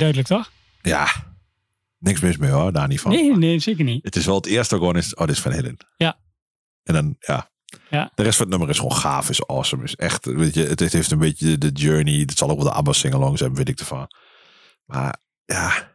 [0.00, 0.52] Duidelijk, toch?
[0.82, 1.08] Ja,
[1.98, 3.10] niks mis mee hoor, daar niet van.
[3.10, 4.04] Nee, nee, zeker niet.
[4.04, 5.76] Het is wel het eerste gewoon is, oh, dit is Van Halen.
[5.96, 6.18] Ja.
[6.82, 7.50] En dan, ja.
[7.90, 8.12] Ja.
[8.14, 9.84] De rest van het nummer is gewoon gaaf, is awesome.
[9.84, 12.20] Is echt, weet je, het, heeft een beetje de, journey.
[12.20, 14.06] Het zal ook wel de ABBA singalongs hebben, weet ik ervan.
[14.84, 15.92] Maar ja,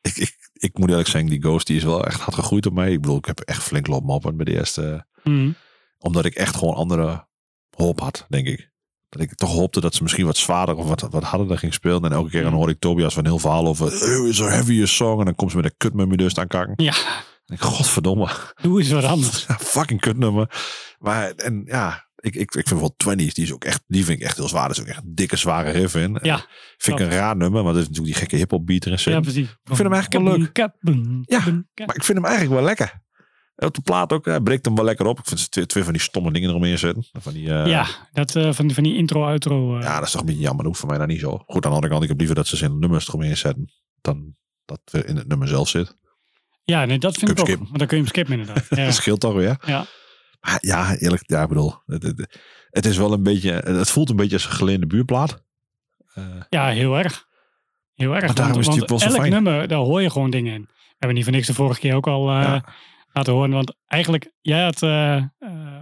[0.00, 2.72] ik, ik, ik moet eerlijk zeggen, die Ghost die is wel echt hard gegroeid op
[2.72, 2.92] mij.
[2.92, 5.06] Ik bedoel, ik heb echt flink lopen moppen bij de eerste.
[5.22, 5.50] Mhm.
[5.98, 7.26] Omdat ik echt gewoon andere
[7.70, 8.70] hoop had, denk ik.
[9.16, 12.02] Dat ik toch hoopte dat ze misschien wat zwaarder of wat, wat harder ging spelen.
[12.02, 13.86] En elke keer dan hoor ik Tobias van heel verhaal over.
[14.18, 15.18] "Oh, is a heavier song.
[15.18, 16.84] En dan komt ze met een kutnummer dus aan kakken.
[16.84, 16.94] Ja,
[17.46, 18.28] En ik, godverdomme.
[18.62, 19.46] doe eens wat anders.
[19.58, 20.50] Fucking kutnummer.
[20.98, 24.20] Maar en ja, ik, ik, ik vind wel 20's, die is ook echt, die vind
[24.20, 24.68] ik echt heel zwaar.
[24.68, 26.18] Dat is ook echt een dikke, zware riff in.
[26.22, 26.46] Ja,
[26.78, 29.20] Vind ik een raar nummer, maar dat is natuurlijk die gekke hip-hop beat erin ja
[29.20, 29.48] precies.
[29.48, 30.56] Ik vind hem eigenlijk wel leuk.
[30.56, 31.38] Ja,
[31.86, 33.04] Maar ik vind hem eigenlijk wel lekker.
[33.56, 35.18] Op de plaat ook, hij breekt hem wel lekker op.
[35.18, 37.04] Ik vind ze twee, twee van die stomme dingen eromheen zitten.
[37.12, 39.76] Van die, eh, ja dat, eh, van, van die intro-outro.
[39.76, 40.58] eh, ja, dat is toch een beetje jammer.
[40.58, 41.30] Dat hoeft voor mij daar niet zo.
[41.46, 43.72] Goed, aan de andere kant, ik heb liever dat ze zijn nummers eromheen zetten.
[44.00, 44.34] Dan
[44.64, 45.96] dat we in het nummer zelf zit.
[46.64, 47.46] ja, nee, dat vind ik ook.
[47.46, 48.66] Want dan kun je hem skippen inderdaad.
[48.78, 49.56] Ja, Dat scheelt toch weer.
[49.66, 49.86] ja.
[50.40, 52.38] Maar ja, eerlijk, ja, ik bedoel, het, het,
[52.70, 55.44] het is wel een beetje, het voelt een beetje als een geleende buurplaat.
[56.50, 57.26] Ja, heel erg.
[57.94, 58.26] Heel erg.
[58.26, 59.30] Maar daarom want, is die want elk fijn.
[59.30, 60.60] nummer, daar hoor je gewoon dingen in.
[60.62, 62.64] We hebben niet voor niks de vorige keer ook al Ja.
[63.16, 63.50] Laten horen.
[63.50, 65.22] Want eigenlijk, jij had, eh eh,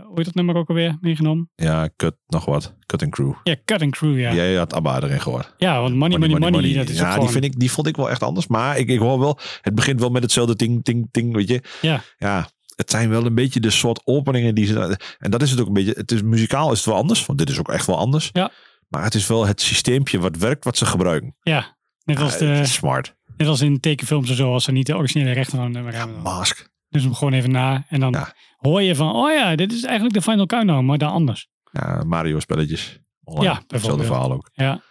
[0.03, 1.51] hoe heet dat nummer ook alweer meegenomen?
[1.55, 2.74] ja, cut, nog wat.
[2.87, 3.32] Cut and Crew.
[3.43, 4.28] Ja, Cutting Crew, ja.
[4.28, 5.55] Ja, Jij had ABBA erin gehoord.
[5.59, 7.24] want Money, Money, Money, dat is ja, gewoon...
[7.24, 8.47] die, vind ik, die vond ik wel echt anders.
[8.47, 11.62] Maar ik, ik hoor wel, het begint wel met hetzelfde ting, ting, ting, weet je.
[11.80, 12.03] Ja.
[12.16, 14.99] Ja, het zijn wel een beetje de soort openingen die ze.
[15.18, 15.95] En dat is het ook een beetje.
[15.97, 18.30] Het is muzikaal is het wel anders, want dit is ook echt wel anders.
[18.32, 18.51] Ja.
[18.89, 21.37] Maar het is wel het systeempje wat werkt, wat ze gebruiken.
[21.43, 23.14] Ja, net als, Ja, de, smart.
[23.37, 26.14] net als in tekenfilms en zo, als ze niet de originele rechten van nummer hebben.
[26.14, 26.72] dan Mask.
[26.95, 27.84] Dus hem gewoon even na.
[27.88, 28.34] En dan Ja.
[28.57, 31.49] hoor je van, oh ja, dit is eigenlijk de Final Countdown, maar dan anders.
[31.72, 32.99] Ja, Mario spelletjes.
[33.24, 33.53] Online.
[33.55, 34.51] Ja, Hetzelfde verhaal ook.
[34.53, 34.82] Ja.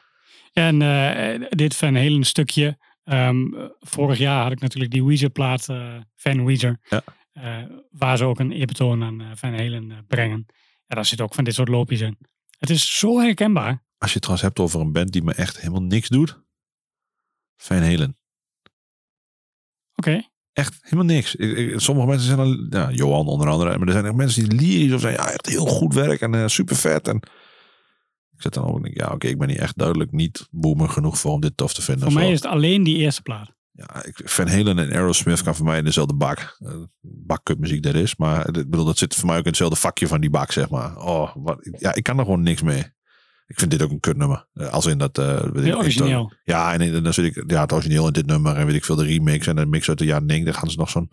[0.54, 2.78] En eh, dit Van Halen stukje.
[3.04, 3.38] ehm,
[3.80, 6.80] vorig jaar had ik natuurlijk die Weezer-plaat, eh, Van Weezer.
[6.89, 7.01] Ja.
[7.34, 10.45] eh, waar ze ook een eerbetoon aan Van Halen eh, brengen.
[10.86, 12.18] Ja, daar zit ook van dit soort loopjes in.
[12.58, 13.84] Het is zo herkenbaar.
[13.97, 16.41] Als je het trouwens hebt over een band die me echt helemaal niks doet.
[17.58, 18.18] Van Halen.
[19.95, 20.22] Oké.
[20.54, 21.36] Echt helemaal niks.
[21.36, 24.49] Ik, ik- sommige mensen zijn dan, ja, Johan onder andere, maar er zijn echt mensen
[24.49, 27.08] die lyrisch of zijn, ja, echt heel goed werk en eh, super vet.
[27.08, 27.16] En
[28.36, 30.89] ik zit dan ook en denk, ja, oké, ik ben hier echt duidelijk niet boomer
[30.89, 32.04] genoeg voor om dit tof te vinden.
[32.12, 33.51] Voor mij is het alleen die eerste plaat.
[33.72, 36.58] Ja, ik, Van Halen en Aerosmith kan voor mij in dezelfde bak.
[36.60, 38.16] Uh, Bakkutmuziek dat is.
[38.16, 40.70] Maar ik bedoel, dat zit voor mij ook in hetzelfde vakje van die bak, zeg
[40.70, 40.97] maar.
[40.97, 42.84] Oh, wat, ja, ik kan er gewoon niks mee.
[43.54, 44.45] Ik vind dit ook een kutnummer.
[44.54, 45.18] Eh, Als in dat...
[45.18, 46.34] eh, Heel origineel.
[46.43, 47.43] ja, en in- dan zit ik...
[47.51, 48.56] Ja, het origineel in dit nummer.
[48.56, 50.51] En weet ik veel, de remix en de mix uit de jaren 90.
[50.54, 51.08] Dan gaan ze nog zo'n...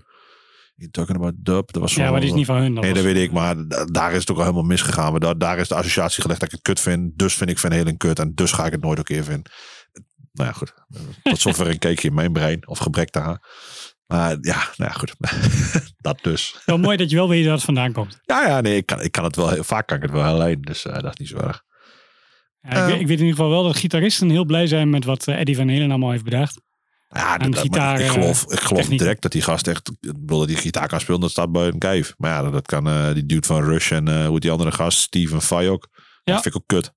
[0.91, 1.73] Talking about dub?
[1.73, 2.73] Dat was Ja, maar die is niet van hun.
[2.73, 3.33] Nee, dat was- weet ik.
[3.33, 5.11] Maar da- daar is het ook al helemaal misgegaan.
[5.11, 7.19] Maar daar, daar is de associatie gelegd dat ik het kut vind.
[7.19, 8.19] Dus vind ik Van Halen kut.
[8.19, 9.53] En dus ga ik het nooit ook keer vinden.
[10.33, 10.75] Nou ja, goed.
[11.23, 12.69] Tot zover een kijkje in mijn brein.
[12.69, 13.49] Of gebrek daar.
[14.07, 15.15] Maar ja, nou ja, goed.
[15.99, 16.57] dat dus.
[16.65, 18.19] Wel mooi dat je wel weet waar het vandaan komt.
[18.23, 19.49] Ja, ja, nee, ik kan, ik kan het wel.
[19.49, 20.63] heel- Vaak kan ik het wel herleiden.
[20.63, 21.63] Dus eh, dat is niet zo erg.
[22.61, 23.01] Ja, ik, weet, Ehm.
[23.01, 25.57] ik weet in ieder geval wel dat gitaristen heel blij zijn met wat eh, Eddie
[25.57, 26.61] Van Halen allemaal heeft bedacht.
[27.09, 28.99] Ja, maar gitaar, ik eh, geloof, ik geloof techniek.
[28.99, 31.79] direct dat die gast echt, ik bedoel dat die gitaar kan spelen, dat staat buiten
[31.79, 32.15] kijf.
[32.17, 34.99] Maar ja, dat kan eh, die dude van Rush en eh hoe die andere gast,
[34.99, 35.89] Steven Fay ook.
[35.93, 36.33] Ja.
[36.33, 36.93] Dat vind ik ook kut.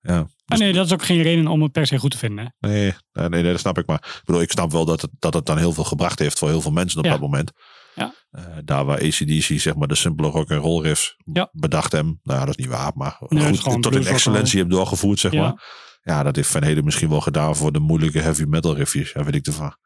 [0.00, 2.54] Ja, Ah, nee, dat is ook geen reden om het per se goed te vinden.
[2.58, 3.86] nee, nee, nee, dat snap ik.
[3.86, 6.38] Maar ik bedoel, ik snap wel dat het, dat het dan heel veel gebracht heeft
[6.38, 7.10] voor heel veel mensen op Ja.
[7.10, 7.52] dat moment.
[7.98, 8.14] Ja.
[8.30, 11.48] Eh, daar waar ACDC zeg maar de simpele rock en roll riffs Ja.
[11.52, 12.20] bedacht hem.
[12.22, 15.18] Nou ja, dat is niet waar, maar Nee, goed, tot in and excellentie heb doorgevoerd
[15.18, 15.40] zeg Ja.
[15.42, 15.86] maar.
[16.02, 19.12] Ja, dat heeft Van Heden misschien wel gedaan voor de moeilijke heavy metal riffjes.
[19.12, 19.76] Ja, weet ik ervan.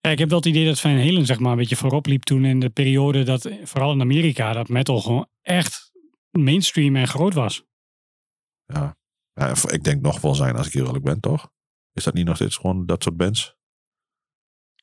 [0.00, 2.22] Ja, ik heb wel het idee dat Van Halen zeg maar een beetje voorop liep
[2.22, 5.90] toen in de periode dat, vooral in Amerika, dat metal gewoon echt
[6.30, 7.62] mainstream en groot was.
[8.66, 8.96] Ja.
[9.34, 11.50] ja, ik denk nog wel zijn als ik eerlijk ben, toch?
[11.92, 13.55] Is dat niet nog steeds gewoon dat soort bands?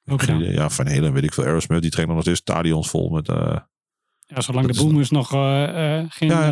[0.05, 0.21] Ook.
[0.21, 1.43] Ja, Van Helen, weet ik veel.
[1.43, 3.29] Aerosmith, die trainen nog steeds stadions vol met...
[3.29, 3.57] eh,
[4.19, 6.49] Ja, zolang de is- boomers nog eh, eh, geen Ja,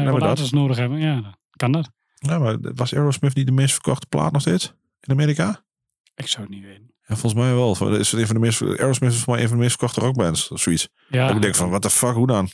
[0.52, 1.90] nodig hebben, ja, kan dat.
[2.16, 4.74] Ja, maar was Aerosmith niet de meest verkochte plaat nog steeds?
[5.00, 5.64] In Amerika?
[6.16, 6.94] Ik zou het niet weten.
[7.08, 7.96] Ja, volgens mij wel.
[7.98, 10.00] Is het een van de meest, Aerosmith is volgens mij een van de meest verkochte
[10.00, 10.50] rockbands.
[10.50, 10.90] Of zoiets.
[11.10, 12.50] Ja, Dat ik denk van, what the fuck, hoe dan?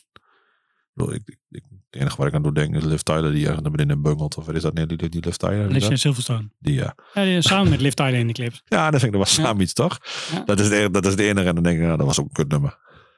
[0.97, 1.13] Ik bedoel,
[1.51, 4.01] ik, het enige waar ik aan doe denken is Liv Tyler die ergens naar beneden
[4.01, 4.37] bungelt.
[4.37, 4.73] Of wat is dat?
[4.73, 5.69] Nee, die, die Liv Tyler?
[5.69, 5.95] Alicia?
[5.95, 6.49] Silverstone.
[6.59, 6.95] Die, ja.
[7.13, 8.61] Ja, die, samen met Liv Tyler in de clips.
[8.65, 9.43] ja, dat vind ik dat was Ja.
[9.43, 9.97] samen iets, toch?
[10.31, 10.43] Ja.
[10.45, 11.47] Dat, is het, enige- dat is het enige.
[11.47, 12.77] En dan denk ik, nou, dat was ook een kutnummer.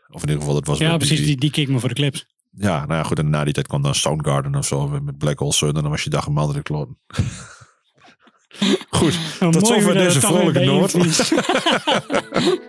[0.10, 1.18] Of in ieder geval, dat was Ja, precies.
[1.18, 2.26] die- Die, die keek me voor de clips.
[2.52, 3.20] Ja, nou ja, goed.
[3.20, 5.68] En na die tijd kwam dan Soundgarden of zo met Black Hole Sun.
[5.68, 6.98] En dan was je dag een maand kloten.
[8.90, 10.92] goed, Nou, tot zover deze vrolijke noot.
[10.94, 11.32] bijeenvliegt.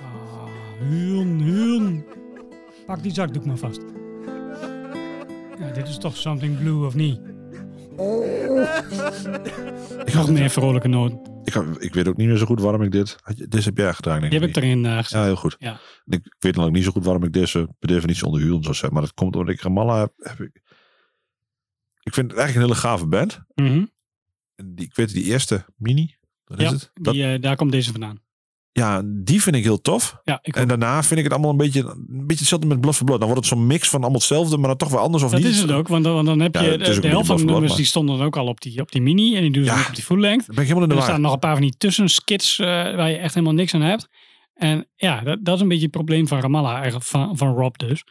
[0.00, 0.46] Ah,
[0.80, 2.04] Huun.
[2.88, 3.80] Pak die zakdoek maar vast.
[5.58, 7.20] Ja, dit is toch something blue of niet?
[10.04, 11.28] Ik, Nog had, meer vrolijke noot.
[11.44, 13.16] ik, had- ik weet ook niet meer zo goed waarom ik dit...
[13.48, 14.46] Dit heb jij gedaan, denk Die ik.
[14.46, 15.08] heb ik erin gezet.
[15.10, 15.56] Ja, heel goed.
[15.58, 15.80] Ja.
[16.04, 18.74] Ik weet dan ook niet zo goed waarom ik deze per definitie onder huur zou
[18.74, 18.92] zetten.
[18.92, 20.62] Maar dat komt omdat ik Ramallah heb, heb ik...
[22.02, 23.40] Ik vind het eigenlijk een hele gave band.
[23.54, 23.84] Mhm.
[24.56, 26.90] Die, ik weet die eerste mini, dat Ja, is het.
[26.94, 28.20] Dat, Die, eh, daar komt deze vandaan.
[28.78, 30.20] Ja, die vind ik heel tof.
[30.24, 32.96] Ja, ik En daarna vind ik het allemaal een beetje, een beetje hetzelfde met Blood
[32.96, 33.18] for Blood.
[33.20, 35.40] Dan wordt het zo'n mix van allemaal hetzelfde, maar dan toch wel anders of Dat
[35.40, 35.48] niet.
[35.48, 37.84] is het ook, want dan, want dan heb je de, helft van de nummers die
[37.84, 39.80] stonden ook al op die, op die mini en die doen ze Ja.
[39.80, 40.46] ook op die full length.
[40.46, 42.66] Dan ben ik helemaal in de Er staan nog een paar van die tussenskits eh
[42.66, 44.08] waar je echt helemaal niks aan hebt.
[44.54, 47.76] En ja, dat, dat is een beetje het probleem van Ramallah, eigenlijk van, van Rob
[47.76, 48.04] dus.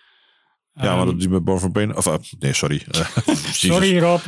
[0.80, 1.96] Ja, maar Ehm, dat die met Pain.
[1.96, 2.86] Of, eh, nee, sorry.
[2.92, 3.08] Eh,
[3.68, 4.20] Sorry Rob.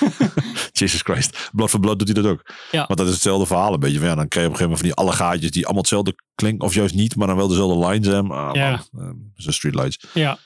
[0.72, 1.50] Jesus Christ.
[1.52, 2.50] Blood for Blood doet hij dat ook.
[2.70, 2.84] Ja.
[2.86, 3.98] Want dat is hetzelfde verhaal een beetje.
[3.98, 5.82] Van, ja, dan krijg je op een gegeven moment van die alle gaatjes die allemaal
[5.82, 6.66] hetzelfde klinken.
[6.66, 8.36] Of juist niet, maar dan wel dezelfde lines hebben.
[8.36, 8.82] Ah, Ja.
[8.90, 9.04] man.
[9.04, 10.04] Eh, Zijn streetlights.
[10.14, 10.38] Ja,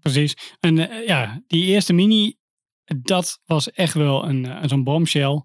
[0.00, 0.36] precies.
[0.60, 2.36] En eh, ja, die eerste mini,
[2.84, 5.42] dat was echt wel een, zo'n bombshell.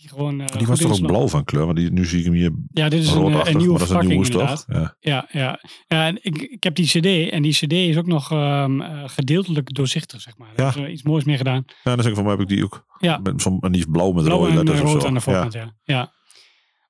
[0.00, 0.40] Die gewoon.
[0.40, 1.64] eh, Die was toch ook blauw van kleur.
[1.66, 3.78] Want die, nu zie ik hem hier Ja, dit is een, eh, een nieuwe maar
[3.78, 4.64] dat is een verpakking inderdaad.
[4.68, 4.96] Ja.
[5.00, 5.60] Ja, ja.
[5.86, 9.02] ja en ik, ik heb die CD en die CD is ook nog ehm, eh,
[9.08, 10.48] gedeeltelijk doorzichtig, zeg maar.
[10.54, 10.86] Daar Ja.
[10.86, 11.64] is iets moois mee gedaan.
[11.66, 12.84] ja, dan zeg ik van mij heb ik die ook.
[12.98, 13.18] Ja.
[13.18, 15.08] Met zo'n, en die is blauw met Blauw rode en letters eh, of rood zo.
[15.08, 15.76] aan de voorkant, ja.
[15.82, 16.12] ja.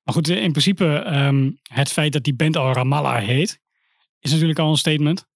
[0.03, 3.59] Maar goed, in principe, ehm, het feit dat die band al Ramallah heet,
[4.19, 5.29] is natuurlijk al een statement.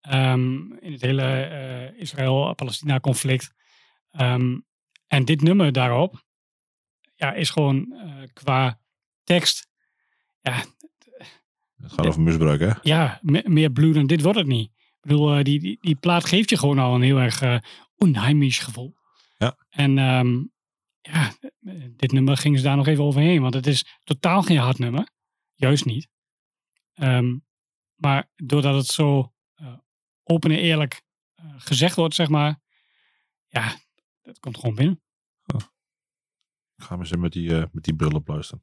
[0.00, 3.50] Ehm, in het hele Israël-Palestina-conflict.
[4.10, 4.56] Ehm,
[5.06, 6.22] en dit nummer daarop,
[7.20, 8.80] ja, is gewoon eh, qua
[9.24, 9.68] tekst,
[10.40, 10.64] ja,
[11.76, 12.70] Het gaat over misbruik, hè?
[12.82, 14.70] ja, me- meer blue dan dit wordt het niet.
[14.76, 17.58] Ik bedoel, eh, die, die, die plaat geeft je gewoon al een heel erg eh
[17.96, 18.96] onheimisch gevoel.
[19.38, 19.56] Ja.
[19.68, 20.44] En ehm,
[21.00, 21.32] ja,
[21.96, 23.40] dit nummer gingen ze daar nog even overheen.
[23.42, 25.08] Want het is totaal geen hard nummer.
[25.54, 26.08] Juist niet.
[26.94, 27.36] Ehm,
[27.94, 29.32] maar doordat het zo
[30.24, 31.02] open en eerlijk
[31.56, 32.60] gezegd wordt, zeg maar.
[33.46, 33.76] Ja,
[34.22, 35.02] dat komt gewoon binnen.
[36.80, 38.62] Ik ga maar eens met die, eh, met die op luisteren.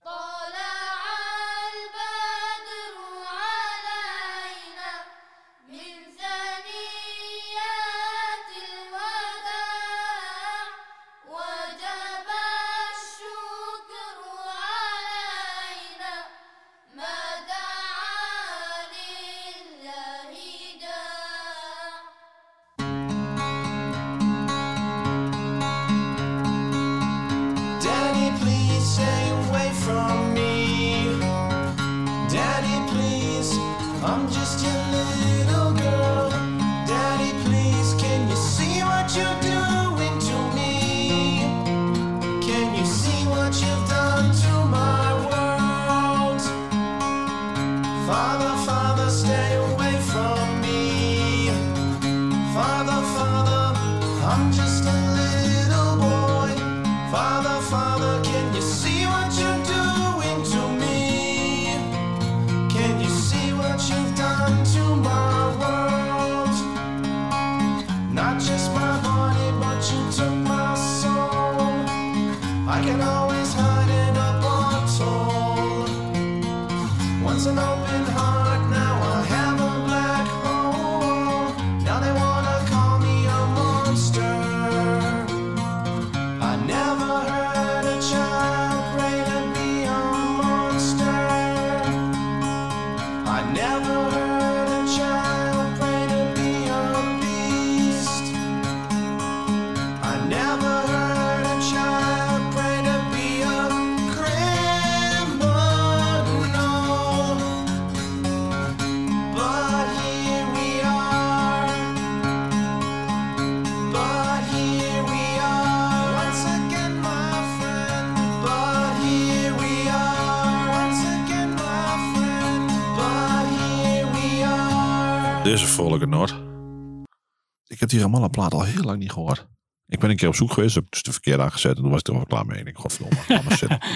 [127.91, 129.47] Heb die Ramallah plaat al heel lang niet gehoord.
[129.87, 131.91] Ik ben een keer op zoek geweest, heb ik dus de verkeerde aangezet en toen
[131.91, 132.59] was ik er wel klaar mee.
[132.59, 133.79] En ik godverdomme, laat maar zitten.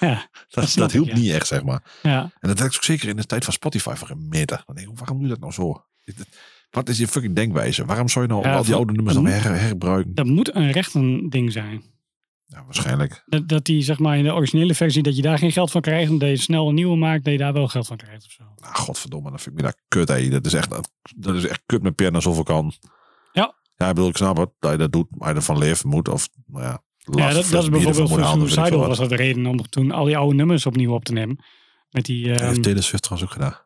[0.00, 1.18] Ja, Dat, dat hielp ik, ja.
[1.18, 1.82] niet echt, zeg maar.
[2.02, 2.22] ja.
[2.22, 4.62] En dat werkt ook zeker in de tijd van Spotify voor een meter.
[4.66, 5.84] Dan denk ik, waarom doe je dat nou zo?
[6.70, 7.84] Wat is je fucking denkwijze?
[7.84, 10.14] Waarom zou je nou Ja, al die oude nummers dan her, herbruiken?
[10.14, 11.82] dat moet een rechten ding zijn.
[12.46, 13.22] Ja, waarschijnlijk.
[13.26, 15.80] Dat, dat die zeg maar in de originele versie, dat je daar geen geld van
[15.80, 16.10] krijgt.
[16.10, 18.30] En dat je snel een nieuwe maakt, dat je daar wel geld van krijgt of
[18.30, 18.44] zo.
[18.56, 20.28] Nou, godverdomme, dat vind ik me daar kut, hé.
[20.28, 20.70] Dat is echt,
[21.16, 22.72] dat is echt kut met alsof ik kan.
[23.38, 23.54] Ja.
[23.76, 26.08] Ja, ik bedoel, ik snap het, dat je dat doet, maar je ervan leven moet.
[26.08, 28.88] Of, nou ja, Ja, dat, is bijvoorbeeld voor Suicidal wat.
[28.88, 31.44] was dat de reden om toen al die oude nummers opnieuw op te nemen.
[31.90, 33.60] Met die, Dat ehm, heeft Taylor Swift trouwens ook gedaan.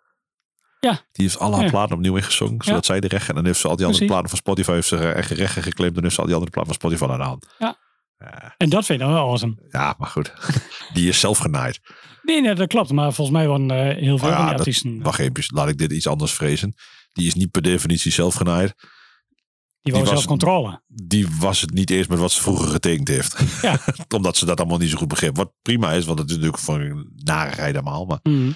[0.81, 0.91] Ja.
[1.13, 1.71] Die heeft alle haar Ja.
[1.71, 3.29] platen opnieuw ingezongen, zodat zij de rechten.
[3.29, 4.21] En dan heeft ze al die andere Precies.
[4.21, 5.97] platen van Spotify heeft ze echt rechten geclaimd.
[5.97, 7.47] En heeft ze al die andere platen van Spotify aan de hand.
[7.59, 7.77] Ja.
[8.57, 9.55] En dat vind ik dan wel awesome.
[9.69, 10.33] ja, maar goed.
[10.95, 11.81] Die is zelf genaaid.
[12.23, 12.93] Nee, nee, dat klopt.
[12.93, 15.79] Maar volgens mij waren eh, heel veel van die dat- artiesten, Wacht even, laat ik
[15.79, 16.75] dit iets anders vrezen.
[17.13, 18.75] Die is niet per definitie zelf genaaid.
[19.83, 20.83] Die wou was- zelf controle.
[20.89, 23.37] Die was het niet eens met wat ze vroeger getekend heeft.
[23.63, 23.79] Ja.
[24.17, 25.37] Omdat ze dat allemaal niet zo goed begreep.
[25.37, 28.05] Wat prima is, want het is natuurlijk voor een narigheid allemaal.
[28.05, 28.49] Maar Mhm.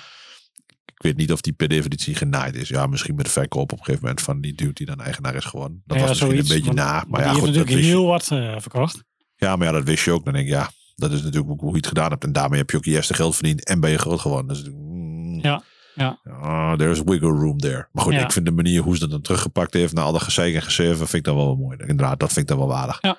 [0.85, 2.69] ik weet niet of die per definitie genaaid is.
[2.69, 5.35] Ja, misschien met de verkoop op een gegeven moment van die dude die dan eigenaar
[5.35, 5.83] is geworden.
[5.87, 7.05] Dat Ja, was misschien zoiets, een beetje na.
[7.09, 9.03] Maar ja, die goed, heeft natuurlijk heel wat eh, verkocht.
[9.37, 10.25] Ja, maar ja, dat wist je ook.
[10.25, 12.25] Dan denk ik, ja, dat is natuurlijk ook hoe je het gedaan hebt.
[12.25, 14.49] En daarmee heb je ook je eerste geld verdiend en ben je groot geworden.
[14.49, 15.63] Dus, mm, Ja,
[15.97, 16.19] ja.
[16.25, 17.89] ah, there's wiggle room there.
[17.93, 18.25] Maar goed, Ja.
[18.25, 20.63] ik vind de manier hoe ze dat dan teruggepakt heeft na al dat gezeik en
[20.63, 21.77] gezeven, vind ik dat wel mooi.
[21.79, 22.99] Inderdaad, dat vind ik dan wel waardig.
[23.01, 23.17] Ja.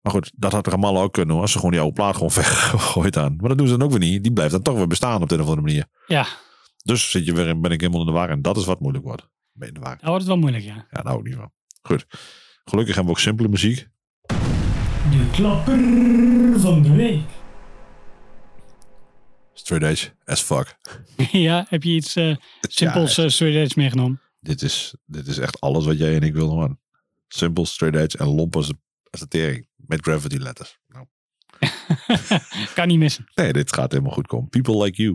[0.00, 1.42] Maar goed, dat had allemaal ook kunnen hoor.
[1.42, 3.36] Als ze gewoon die oude plaat gewoon weggooit aan.
[3.36, 4.22] Maar dat doen ze dan ook weer niet.
[4.22, 5.86] Die blijft dan toch weer bestaan op de een of andere manier.
[6.06, 6.26] Ja,
[6.84, 8.30] Dus zit je weer in, ben ik helemaal in de war.
[8.30, 9.28] En dat is wat moeilijk wordt.
[9.52, 9.90] Ben in de war.
[10.00, 10.86] daar wordt het wel moeilijk, ja.
[10.90, 11.52] Ja, hou ik niet van.
[11.82, 12.06] Goed.
[12.64, 13.88] Gelukkig hebben we ook simpele muziek.
[15.10, 15.78] De klapper
[16.60, 17.20] van de week.
[19.68, 20.76] Straight edge as fuck.
[21.32, 24.20] ja, heb je iets eh, simpels Ja, straight edge meegenomen?
[24.40, 26.78] dit, is, dit is echt alles wat jij en ik willen man.
[27.28, 28.72] Simpel, straight edge en lomp als
[29.10, 29.68] de tering.
[29.76, 30.78] Met gravity letters.
[30.88, 31.06] Nou,
[32.74, 33.28] kan niet missen.
[33.34, 34.48] nee, dit gaat helemaal goed komen.
[34.48, 35.14] People like you.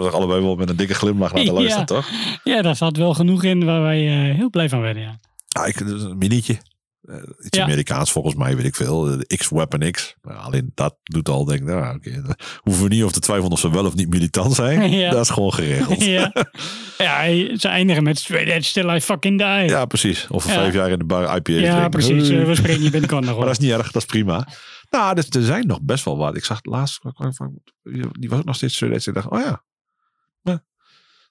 [0.00, 1.56] Toch allebei wel met een dikke glimlach naar te Ja.
[1.58, 2.08] luisteren, toch?
[2.44, 5.02] Ja, daar zat wel genoeg in waar wij eh, heel blij van werden.
[5.02, 5.18] Ja.
[5.48, 6.58] Ja, ik, een minietje.
[7.02, 7.64] Eh, iets Ja.
[7.64, 9.00] Amerikaans volgens mij, weet ik veel.
[9.02, 10.14] De X-Weapon X.
[10.22, 12.00] Nou, alleen dat doet al, denk ik, nou,
[12.60, 14.90] hoeven we niet over te twijfelen of ze wel of niet militant zijn.
[14.98, 15.10] Ja.
[15.10, 16.04] Dat is gewoon geregeld.
[16.16, 16.32] ja.
[16.98, 17.22] ja,
[17.58, 19.68] ze eindigen met straight edge till I fucking die.
[19.68, 20.26] Ja, precies.
[20.28, 20.52] Of Ja.
[20.52, 21.90] vijf jaar in de bar IPA Ja, drinken.
[21.90, 22.28] precies.
[22.28, 23.46] Eh, We spreken je binnenkort nog Maar op.
[23.46, 24.48] dat is niet erg, dat is prima.
[24.90, 26.36] Nou, dus er zijn nog best wel wat.
[26.36, 27.00] Ik zag het laatst,
[28.12, 28.80] die was ook nog steeds.
[29.06, 29.44] Ik dacht, oh ja.
[29.46, 29.62] Ja,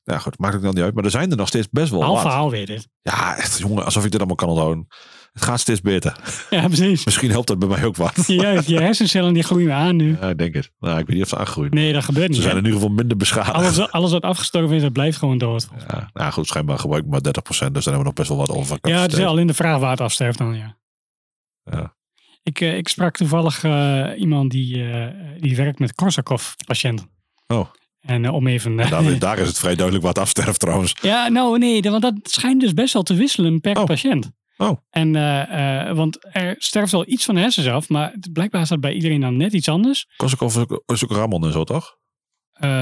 [0.03, 0.93] ja goed, maakt ook nog niet uit.
[0.93, 2.21] Maar er zijn er nog steeds best wel Half wat.
[2.21, 2.87] verhaal weer dit.
[3.01, 4.87] Ja, echt, jongen, alsof ik dit allemaal kan onthouden.
[5.33, 6.15] Het gaat steeds beter.
[6.49, 7.03] Ja, precies.
[7.05, 8.23] Misschien helpt dat bij mij ook wat.
[8.27, 10.17] Juist, je hersencellen die groeien aan nu.
[10.21, 10.71] Ja, ik denk het.
[10.79, 11.73] Nou, ik weet niet of ze aangroeien.
[11.73, 12.41] Nee, dat gebeurt Ze niet.
[12.41, 12.59] zijn hè.
[12.59, 13.55] in ieder geval minder beschadigd.
[13.55, 15.67] Alles, alles wat afgestorven is, dat blijft gewoon dood.
[15.87, 18.37] Ja, nou goed, schijnbaar gebruik ik maar 30%, dus dan hebben we nog best wel
[18.37, 18.77] wat over.
[18.81, 20.77] Ja, het is alleen de vraag waar het afsterft dan, ja.
[21.63, 21.95] Ja.
[22.43, 25.07] Ik, eh, ik sprak toevallig eh, iemand die, eh,
[25.39, 27.09] die werkt met Korsakoff-patiënten.
[27.47, 27.67] Oh.
[28.03, 28.79] En eh, om even...
[28.79, 30.95] eh, Daar, daar is het vrij duidelijk wat afsterft trouwens.
[31.01, 33.83] ja, nou nee, want dat schijnt dus best wel te wisselen per Oh.
[33.85, 34.31] patiënt.
[34.57, 34.77] Oh.
[34.89, 38.79] En, eh, want er sterft wel iets van de hersens af, maar blijkbaar is dat
[38.79, 40.07] bij iedereen dan net iets anders.
[40.17, 41.97] Korsakoff is ook, Ramon en zo, toch?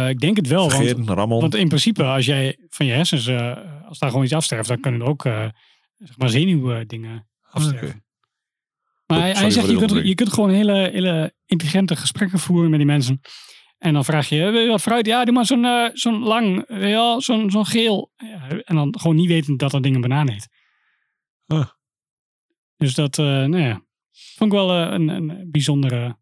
[0.07, 3.29] Ik denk het wel, want, want in principe als jij van je hersens,
[3.87, 5.21] als daar gewoon iets afsterft, dan kunnen er ook
[5.97, 7.87] zeg maar zenuwdingen afsterven.
[7.87, 7.99] Oké.
[9.07, 12.87] Maar hij, zegt, je kunt, je kunt gewoon hele, hele intelligente gesprekken voeren met die
[12.87, 13.21] mensen.
[13.81, 15.05] En dan vraag je, wil je wat fruit?
[15.05, 18.11] Ja, doe maar zo'n eh, zo'n lang, wel, zo'n zo'n geel.
[18.15, 20.47] Ja, en dan gewoon niet weten dat dat ding een banaan heet.
[21.47, 21.69] Ah.
[22.77, 26.19] Dus dat, eh, nou ja, vond ik wel eh, een, een bijzondere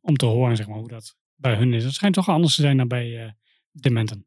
[0.00, 1.84] om te horen, zeg maar, hoe dat bij hun is.
[1.84, 3.36] Het schijnt toch anders te zijn dan bij
[3.70, 4.26] dementen.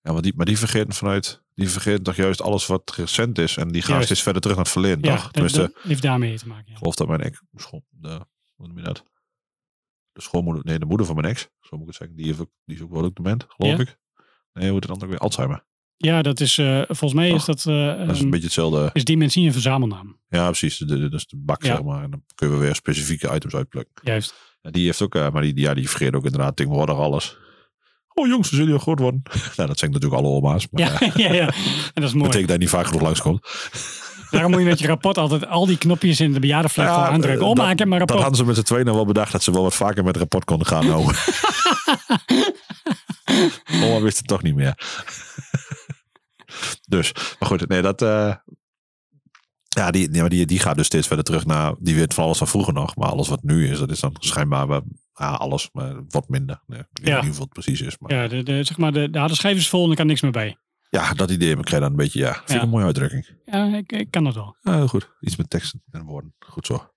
[0.00, 3.56] Ja, maar die, maar die vergeten vanuit, die vergeten toch juist alles wat recent is.
[3.56, 4.06] En die gaan Juist.
[4.06, 5.30] steeds verder terug naar het verleden, Ja, toch?
[5.30, 6.64] dat, heeft daarmee te maken.
[6.64, 6.76] ik Ja.
[6.76, 9.04] geloof dat mijn school, de, hoe noem je dat?
[10.18, 12.40] De schoolmoeder, nee, de moeder van mijn ex, zo moet ik het zeggen, die, heeft
[12.40, 13.82] ook, die is ook wel ook dement, geloof Ja?
[13.82, 13.96] ik.
[14.52, 15.18] Nee, hoe het dan ook weer?
[15.18, 15.64] Alzheimer.
[15.96, 18.90] ja, dat is, eh, volgens mij is dat, eh, Dat is een een- beetje hetzelfde.
[18.92, 20.20] is dementie een verzamelnaam.
[20.28, 20.76] Ja, precies.
[20.78, 21.74] De, de, dus de bak, Ja.
[21.74, 22.02] zeg maar.
[22.02, 23.94] En dan kun je weer specifieke items uitplukken.
[24.02, 24.34] Juist.
[24.62, 27.36] En die heeft ook, eh, maar die, ja, die vergeet ook inderdaad tegenwoordig alles.
[28.14, 29.22] Oh jongens, we zullen heel groot worden.
[29.56, 30.68] nou, dat zijn natuurlijk alle oma's.
[30.70, 31.28] Maar Ja, ja.
[31.28, 31.46] ja, ja.
[31.94, 32.26] En dat is mooi.
[32.26, 33.46] betekent dat je niet vaak genoeg langskomt.
[34.30, 37.46] Daarom moet je met je rapport altijd al die knopjes in de bejaardenvlek Ja, aandrukken.
[37.46, 38.18] Oh, dat- maar Dat rapport.
[38.20, 40.16] hadden ze met z'n tweeën nou wel bedacht dat ze wel wat vaker met het
[40.16, 40.86] rapport konden gaan.
[40.86, 41.00] Nou.
[43.82, 44.74] Oma wist het toch niet meer.
[46.88, 48.02] dus, maar goed, nee, dat.
[48.02, 48.34] eh,
[49.68, 51.74] ja, die, nee, maar die, die gaat dus steeds verder terug naar.
[51.78, 52.96] Die weet van alles van vroeger nog.
[52.96, 54.82] Maar alles wat nu is, dat is dan schijnbaar wel.
[55.14, 56.62] Ja, alles, maar wat minder.
[56.66, 57.14] Nee, ik weet Ja.
[57.16, 57.98] niet hoeveel het precies is.
[57.98, 59.96] Maar ja, Ja, de, de, zeg maar, de, de harde schijf is vol en er
[59.96, 60.56] kan niks meer bij.
[60.90, 62.18] Dat idee heb ik dan een beetje.
[62.18, 62.62] Ja, vind ik Ja.
[62.62, 63.28] een mooie uitdrukking.
[63.44, 64.56] Ja, ik, ik kan dat wel.
[64.60, 65.10] Ja, heel goed.
[65.20, 66.34] Iets met teksten en woorden.
[66.38, 66.90] Goed zo.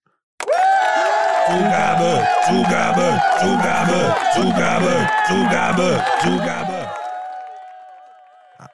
[1.46, 7.00] Toegabe, toegabe, toegabe, toegabe, toegabe, toegabe.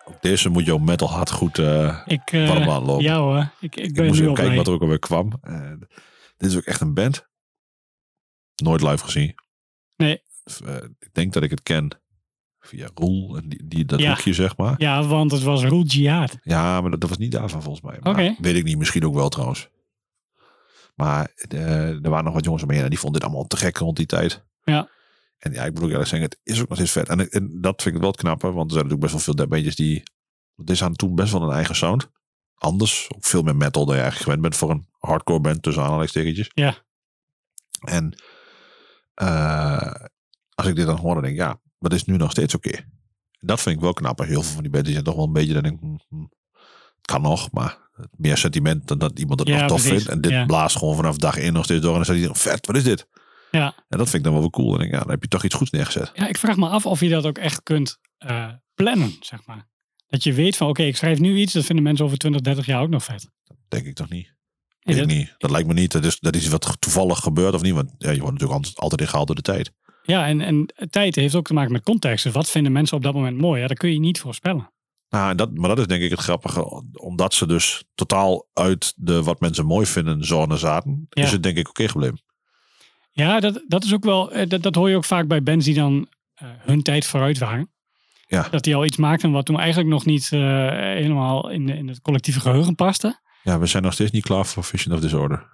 [0.06, 3.04] Ook deze moet je op metal hard goed eh Ik, eh, warm aanlopen.
[3.04, 5.32] ja hoor, ik, ik Ik ben moest nu even kijken wat er ook alweer kwam.
[5.42, 5.72] Eh,
[6.38, 7.28] dit is ook echt een band.
[8.56, 9.36] Nooit live gezien.
[9.96, 10.22] Nee.
[11.00, 12.02] Ik denk dat ik het ken
[12.68, 13.38] via Roel.
[13.38, 14.10] En die, die, dat Ja.
[14.10, 14.76] hoekje, zeg maar.
[14.78, 16.38] Ja, want het was Roel Jihad.
[16.44, 17.98] Ja, maar dat, dat was niet daarvan volgens mij.
[18.02, 18.36] Maar Oké.
[18.40, 18.78] Weet ik niet.
[18.78, 19.70] Misschien ook wel trouwens.
[20.96, 22.84] Maar eh, er waren nog wat jongens omheen.
[22.84, 24.44] En die vonden dit allemaal te gek rond die tijd.
[24.64, 24.90] Ja.
[25.38, 26.30] En ja, ik moet ook eerlijk zeggen.
[26.30, 27.08] Het is ook nog steeds vet.
[27.10, 28.52] En, en dat vind ik wel het knappe.
[28.52, 30.04] Want er zijn natuurlijk best wel veel deadbandjes die...
[30.56, 32.10] Dit hadden toen best wel een eigen sound.
[32.56, 33.08] Anders.
[33.16, 36.50] Ook veel meer metal dan je eigenlijk gewend bent voor een hardcore band tussen aanhalingstekentjes.
[36.54, 36.76] Ja.
[37.82, 38.16] En
[39.14, 39.94] eh,
[40.56, 42.72] als ik dit dan hoor, dan denk ik, ja, dat is nu nog steeds oké.
[43.40, 44.20] Dat vind ik wel knap.
[44.20, 45.96] Heel veel van die bands die zijn toch wel een beetje, dan denk ik, hm,
[46.16, 46.22] hm,
[46.96, 49.96] het kan nog, maar meer sentiment dan dat iemand het Ja, nog tof precies.
[49.98, 50.08] vindt.
[50.10, 50.46] En dit Ja.
[50.46, 51.92] blaast gewoon vanaf dag één nog steeds door.
[51.96, 53.08] En dan zegt hij, vet, wat is dit?
[53.52, 53.76] Ja.
[53.90, 54.66] En dat vind ik dan wel weer cool.
[54.66, 56.12] En dan denk ik, ja, dan heb je toch iets goeds neergezet.
[56.14, 59.68] ja, ik vraag me af of je dat ook echt kunt eh, plannen, zeg maar.
[60.08, 62.66] Dat je weet van, oké, ik schrijf nu iets, dat vinden mensen over 20, 30
[62.66, 63.30] jaar ook nog vet.
[63.68, 64.36] Denk ik toch niet.
[64.82, 65.34] Nee, dat- niet.
[65.38, 65.92] Dat lijkt me niet.
[65.92, 67.74] Dat is, dat is wat toevallig gebeurt of niet.
[67.74, 69.72] Want ja, je wordt natuurlijk altijd, altijd ingehaald door de tijd.
[70.08, 72.24] Ja, en, en tijd heeft ook te maken met context.
[72.24, 73.62] Dus wat vinden mensen op dat moment mooi?
[73.62, 74.72] Ja, dat kun je niet voorspellen.
[75.10, 76.84] Nou, dat, maar dat is denk ik het grappige.
[76.94, 81.08] Omdat ze dus totaal uit de wat mensen mooi vinden zone zaten.
[81.10, 81.24] Ja.
[81.24, 82.22] Is het denk ik oké gebleven.
[83.12, 85.66] Ja, dat, dat is ook wel, eh, dat, dat hoor je ook vaak bij bands
[85.66, 87.72] die dan eh, hun tijd vooruit waren.
[88.28, 88.48] Ja.
[88.52, 90.40] Dat die al iets maakten wat toen eigenlijk nog niet eh,
[90.70, 93.20] helemaal in, in het collectieve geheugen paste.
[93.44, 95.48] Ja, we zijn nog steeds niet klaar voor Vision of Disorder.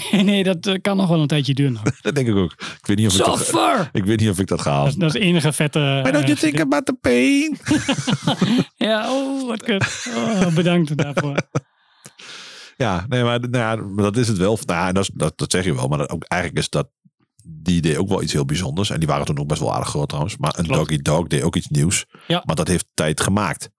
[0.22, 1.80] nee, dat eh, kan nog wel een tijdje duren.
[2.00, 2.52] Dat denk ik ook.
[2.52, 4.98] Ik weet niet of ik dat, ik weet niet of ik dat ga Dat, halen.
[4.98, 5.78] dat is de enige vette...
[6.02, 7.56] Why don't you eh, think about the pain?
[8.88, 10.06] Ja, oh, wat kut.
[10.16, 11.36] Oh, bedankt daarvoor.
[12.76, 14.58] Ja, nee, maar nou ja, maar dat is het wel.
[14.66, 15.88] Nou, dat, dat, dat zeg je wel.
[15.88, 16.88] Maar dat, ook, eigenlijk is dat
[17.44, 18.90] die deed ook wel iets heel bijzonders.
[18.90, 20.36] En die waren toen ook best wel aardig groot trouwens.
[20.36, 20.64] Maar een.
[20.64, 22.04] Doggy Dog deed ook iets nieuws.
[22.26, 22.42] Ja.
[22.46, 23.70] Maar dat heeft tijd gemaakt.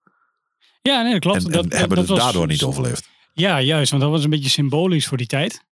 [0.82, 1.38] Ja, nee, dat klopt.
[1.38, 3.10] En, en dat, hebben dat het was- daardoor niet overleefd.
[3.34, 5.66] Ja, juist, want dat was een beetje symbolisch voor die tijd.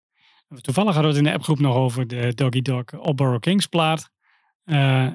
[0.59, 4.09] Toevallig hadden we het in de appgroep nog over de Doggy Dog Opborough Kings plaat.
[4.63, 5.07] Eh,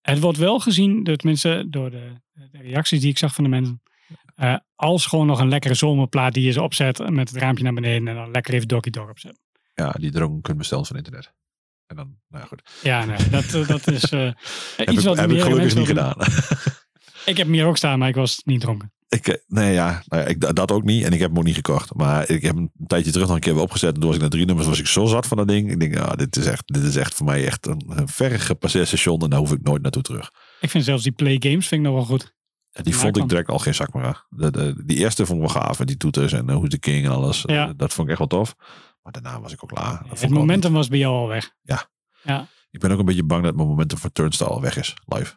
[0.00, 3.50] het wordt wel gezien, door, tenminste door de, de reacties die ik zag van de
[3.50, 3.82] mensen,
[4.34, 7.72] eh, als gewoon nog een lekkere zomerplaat die je ze opzet met het raampje naar
[7.72, 9.38] beneden en dan lekker even Doggy Dog opzet.
[9.74, 11.32] Ja, die dronken kunt bestellen van internet.
[11.86, 12.80] En dan, nou ja, goed.
[12.82, 14.12] Ja, nee, dat, eh, dat is iets
[14.76, 16.16] ik, wat heb ik meer gelukkig niet gedaan.
[17.24, 18.92] Ik heb hem hier ook staan, maar ik was niet dronken.
[19.12, 21.04] Ik, eh, nee, ja, nou ja ik, dat ook niet.
[21.04, 21.94] En ik heb hem ook niet gekocht.
[21.94, 23.94] Maar ik heb hem een tijdje terug nog een keer weer opgezet.
[23.94, 25.70] En toen was ik na drie nummers was ik zo zat van dat ding.
[25.70, 28.86] Ik denk, dit is echt, dit is echt voor mij echt een, een verre gepasseerd
[28.86, 29.20] station.
[29.20, 30.30] En daar hoef ik nooit naartoe terug.
[30.60, 32.34] Ik vind zelfs die play games vind ik nog wel goed.
[32.72, 34.16] Die Ja, vond ik direct al geen zak meer aan.
[34.28, 35.80] De, de, die eerste vond ik wel gaaf.
[35.80, 37.42] En die toeters en uh, Who's the King en alles.
[37.46, 37.68] Ja.
[37.68, 38.54] Eh, dat vond ik echt wel tof.
[39.02, 40.04] Maar daarna was ik ook klaar.
[40.08, 41.50] Dat Het momentum was bij jou al weg.
[41.62, 41.90] Ja.
[42.22, 42.48] Ja.
[42.70, 44.94] Ik ben ook een beetje bang dat mijn momentum voor Turnstile al weg is.
[45.06, 45.34] Live.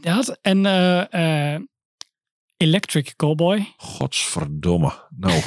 [0.00, 1.60] Dat en eh, eh,
[2.62, 3.74] Electric Cowboy.
[3.76, 4.92] Godsverdomme.
[5.16, 5.42] Nou, als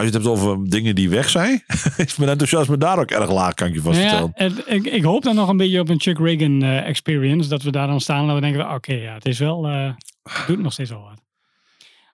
[0.00, 1.64] je het hebt over dingen die weg zijn,
[1.96, 4.54] is mijn enthousiasme daar ook erg laag, kan ik je vast Nou ja, vertellen.
[4.56, 7.48] het- ik, ik hoop dan nog een beetje op een Chuck Reagan eh, experience.
[7.48, 10.46] Dat we daar dan staan en we denken, oké, ja, het is wel, eh, het
[10.46, 11.20] doet nog steeds wel wat.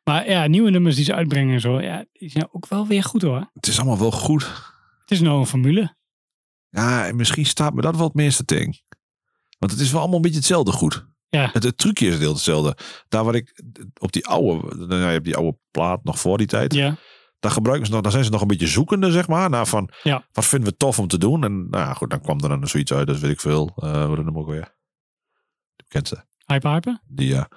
[0.04, 3.02] Maar ja, nieuwe nummers die ze uitbrengen en zo, ja, die zijn ook wel weer
[3.02, 3.50] goed hoor.
[3.54, 4.42] Het is allemaal wel goed.
[5.00, 5.96] Het is nou een formule.
[6.70, 8.80] Ja, en misschien staat me dat wel het meeste ding.
[9.58, 11.06] Want het is wel allemaal een beetje hetzelfde goed.
[11.28, 11.50] Ja.
[11.52, 12.76] Het, het trucje is heel hetzelfde.
[13.08, 13.62] Daar waar ik
[13.98, 16.74] op die oude, nou je hebt die oude plaat nog voor die tijd.
[16.74, 16.96] Ja,
[17.40, 19.50] Daar gebruiken ze nog, daar zijn ze nog een beetje zoekende, zeg maar.
[19.50, 20.26] Naar van, Ja.
[20.32, 21.44] wat vinden we tof om te doen?
[21.44, 23.72] En nou ja, goed, dan kwam er dan zoiets uit, dat weet ik veel.
[23.76, 24.76] Eh wat dan ook weer?
[25.76, 26.24] De bekendste.
[26.46, 27.00] hype hype.
[27.06, 27.48] Die, ja.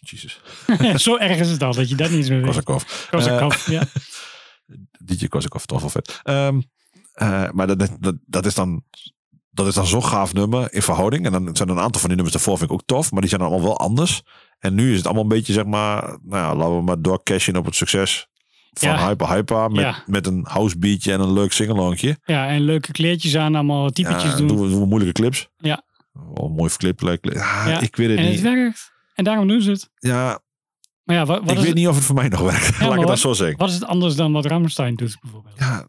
[0.00, 0.40] Jezus.
[1.04, 2.46] zo erg is het al dat je dat niet eens meer weet.
[2.46, 3.08] Kozakov.
[3.10, 3.82] Kozakov, ja.
[5.04, 6.20] DJ Kozakov, toch wel vet.
[6.22, 6.60] Ehm,
[7.12, 8.84] eh, maar dat, dat, dat is dan...
[9.54, 11.26] Dat is dan zo'n gaaf nummer in verhouding.
[11.26, 13.10] En dan zijn er een aantal van die nummers daarvoor vind ik ook tof.
[13.12, 14.22] Maar die zijn allemaal wel anders.
[14.58, 16.02] En nu is het allemaal een beetje zeg maar...
[16.22, 18.26] Nou ja, laten we maar doorcashen op het succes
[18.72, 19.06] van Ja.
[19.06, 19.70] Hyper Hyper.
[19.70, 20.02] Met, Ja.
[20.06, 22.18] met een house beatje en een leuk singalongje.
[22.24, 24.46] ja, en leuke kleertjes aan, allemaal typetjes Ja, doen.
[24.48, 25.48] doen we, doen we moeilijke clips.
[25.56, 25.82] Ja.
[26.34, 27.02] Wel mooi verklipt.
[27.02, 28.42] lijkt- Ja, Ja, ik weet het en het niet.
[28.42, 28.92] werkt.
[29.14, 29.90] En daarom doen ze het.
[29.98, 30.38] Ja,
[31.04, 32.78] Maar ja, wat, wat, ik weet niet of het voor mij nog werkt.
[32.80, 33.58] Laat ik het dan zo zeggen.
[33.58, 35.58] wat is het anders dan wat Rammstein doet bijvoorbeeld?
[35.58, 35.88] Ja,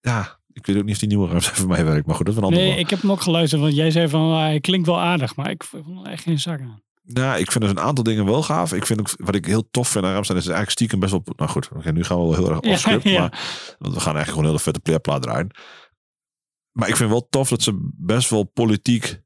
[0.00, 2.06] ja, ik weet ook niet of die nieuwe ruimte voor mij werkt.
[2.06, 4.08] Maar goed, dat is een ander Nee, ik heb hem ook geluisterd, want jij zei
[4.08, 6.82] van, ah, hij klinkt wel aardig, maar ik vond er echt geen zak aan.
[7.02, 8.72] Nou, ik vind dus een aantal dingen wel gaaf.
[8.72, 11.22] Ik vind ook, wat ik heel tof vind aan Ramstein is eigenlijk stiekem best wel...
[11.36, 13.02] Nou goed, nu gaan we wel heel erg off script.
[13.02, 13.20] ja.
[13.20, 15.50] Maar, want we gaan eigenlijk gewoon een hele vette playerplaat draaien.
[16.72, 19.20] Maar ik vind wel tof dat ze best wel politiek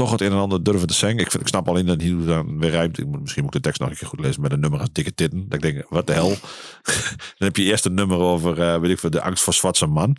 [0.00, 1.18] toch het een en ander durven te zeggen.
[1.18, 2.98] Ik, vind, ik snap alleen dat hij dan weer rijmt.
[2.98, 4.80] Ik moet, misschien moet ik de tekst nog een keer goed lezen met een nummer
[4.80, 5.48] als dikke titten.
[5.48, 6.28] Dat ik denk, wat de hel.
[7.38, 9.86] dan heb je eerst een nummer over, eh, weet ik veel, de angst voor zwarte
[9.86, 10.16] man.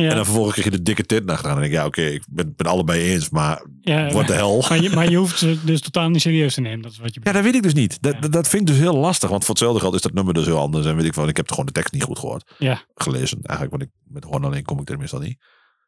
[0.00, 1.56] Ja, En dan vervolgens krijg je de dikke titten achteraan.
[1.56, 3.30] En dan denk ik, ja oké, ik ben ben allebei eens.
[3.30, 4.64] Maar ja, wat de hel.
[4.68, 6.82] maar, je, maar je hoeft ze dus totaal niet serieus te nemen.
[6.82, 8.02] Dat is wat je Ja, dat weet ik dus niet.
[8.02, 8.28] Dat, Ja.
[8.28, 9.30] dat, vind ik dus heel lastig.
[9.30, 10.86] Want voor hetzelfde geld is dat nummer dus heel anders.
[10.86, 12.54] En weet ik van, ik heb gewoon de tekst niet goed gehoord.
[12.58, 12.84] Ja.
[12.94, 13.38] Gelezen.
[13.42, 15.38] Eigenlijk, want ik met hoorn alleen kom ik er meestal niet.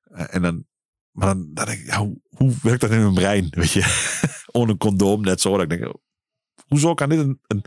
[0.03, 0.65] Eh, En dan,
[1.11, 3.47] maar dan, dan denk ik, ja, hoe, hoe werkt dat in mijn brein?
[3.51, 4.11] Weet je,
[4.53, 5.53] ohne een condoom, net zo.
[5.53, 5.95] Dat ik denk,
[6.67, 7.65] hoezo kan dit een, een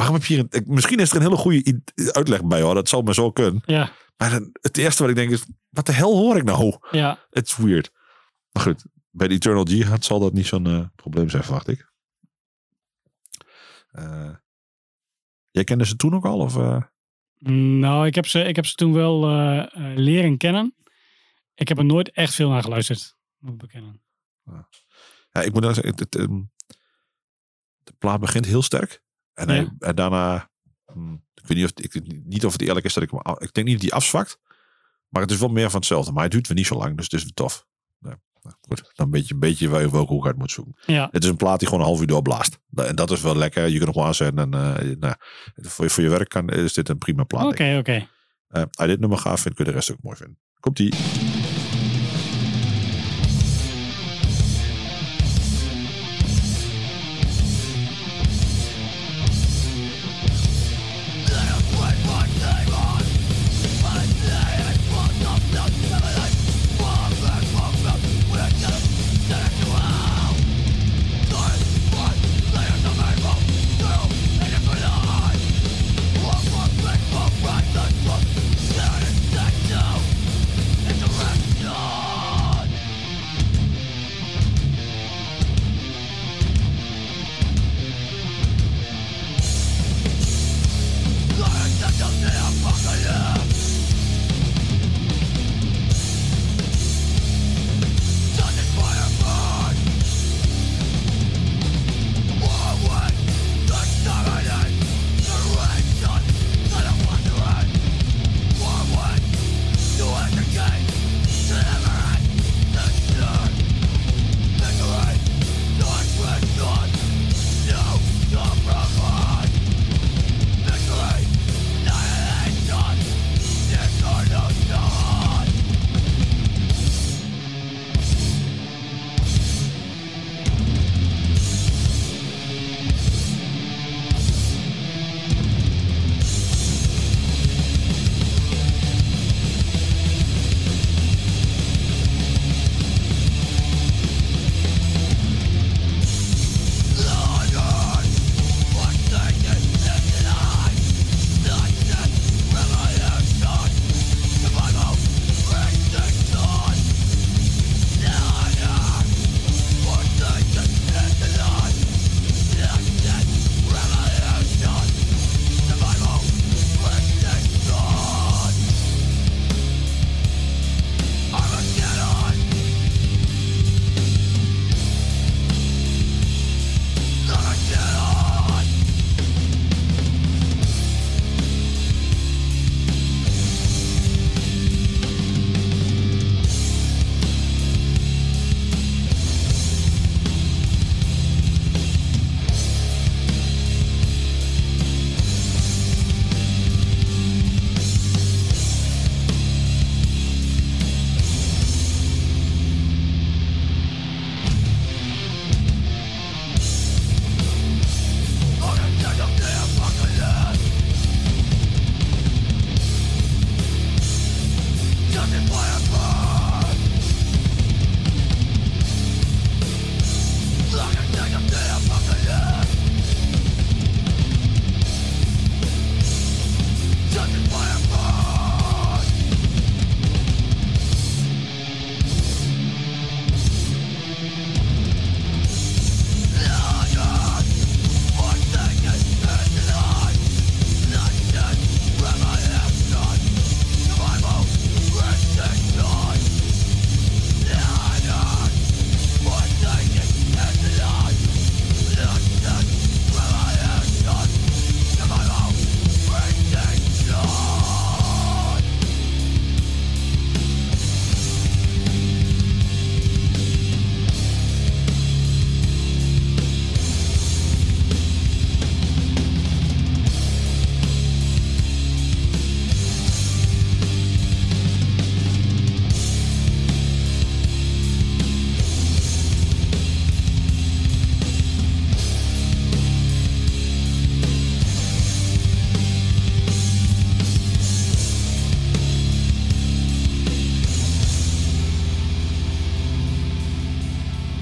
[0.00, 1.82] waarom heb je hier een, misschien is er een hele goede
[2.12, 2.74] uitleg bij hoor.
[2.74, 3.62] Dat zou maar zo kunnen.
[3.66, 6.78] Ja, Maar dan, het eerste wat ik denk is, wat de hel hoor ik nou?
[6.90, 7.26] ja.
[7.30, 7.90] Het is weird.
[8.52, 11.92] Maar goed, bij de Eternal Jihad zal dat niet zo'n eh, probleem zijn, verwacht ik.
[13.90, 14.34] Eh,
[15.50, 16.38] jij kende ze toen ook al?
[16.38, 16.82] Of, eh?
[17.78, 19.20] Nou, ik heb ze, ik heb ze toen wel
[19.94, 20.74] leren kennen.
[21.54, 24.02] Ik heb er nooit echt veel naar geluisterd, moet ik bekennen.
[25.32, 26.40] Ja, ik moet zeggen, het, het, ehm,
[27.82, 29.02] de plaat begint heel sterk.
[29.34, 29.72] En, hij, Ja.
[29.78, 30.50] en daarna,
[30.92, 33.20] hm, ik weet niet of, ik, weet niet of het eerlijk is dat ik hem,
[33.38, 34.38] ik denk niet dat hij afzwakt.
[35.08, 36.12] Maar het is wel meer van hetzelfde.
[36.12, 37.66] Maar het duurt weer niet zo lang, dus het is tof.
[37.98, 38.16] Nou,
[38.68, 40.74] goed, dan een beetje, een beetje waar je welke hoek uit moet zoeken.
[40.86, 42.58] Ja, Het is een plaat die gewoon een half uur doorblaast.
[42.74, 43.66] En dat is wel lekker.
[43.66, 44.52] Je kunt nog wel aanzetten.
[44.52, 45.14] En, eh, nou,
[45.54, 47.44] voor, je, voor je werk kan, is dit een prima plaat.
[47.44, 48.08] oké, oké.
[48.48, 50.38] Eh, als je dit nummer gaaf vindt, kun je de rest ook mooi vinden.
[50.60, 50.78] Komt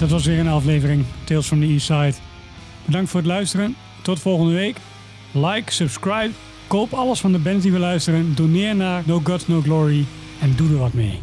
[0.09, 2.15] Dat was weer een aflevering Tales from the East Side.
[2.85, 3.77] Bedankt voor het luisteren.
[4.03, 4.77] Tot volgende week.
[5.33, 6.31] Like, subscribe,
[6.67, 8.35] koop alles van de bands die we luisteren.
[8.35, 10.05] Doneer naar No Gods No Glory
[10.41, 11.21] en doe er wat mee.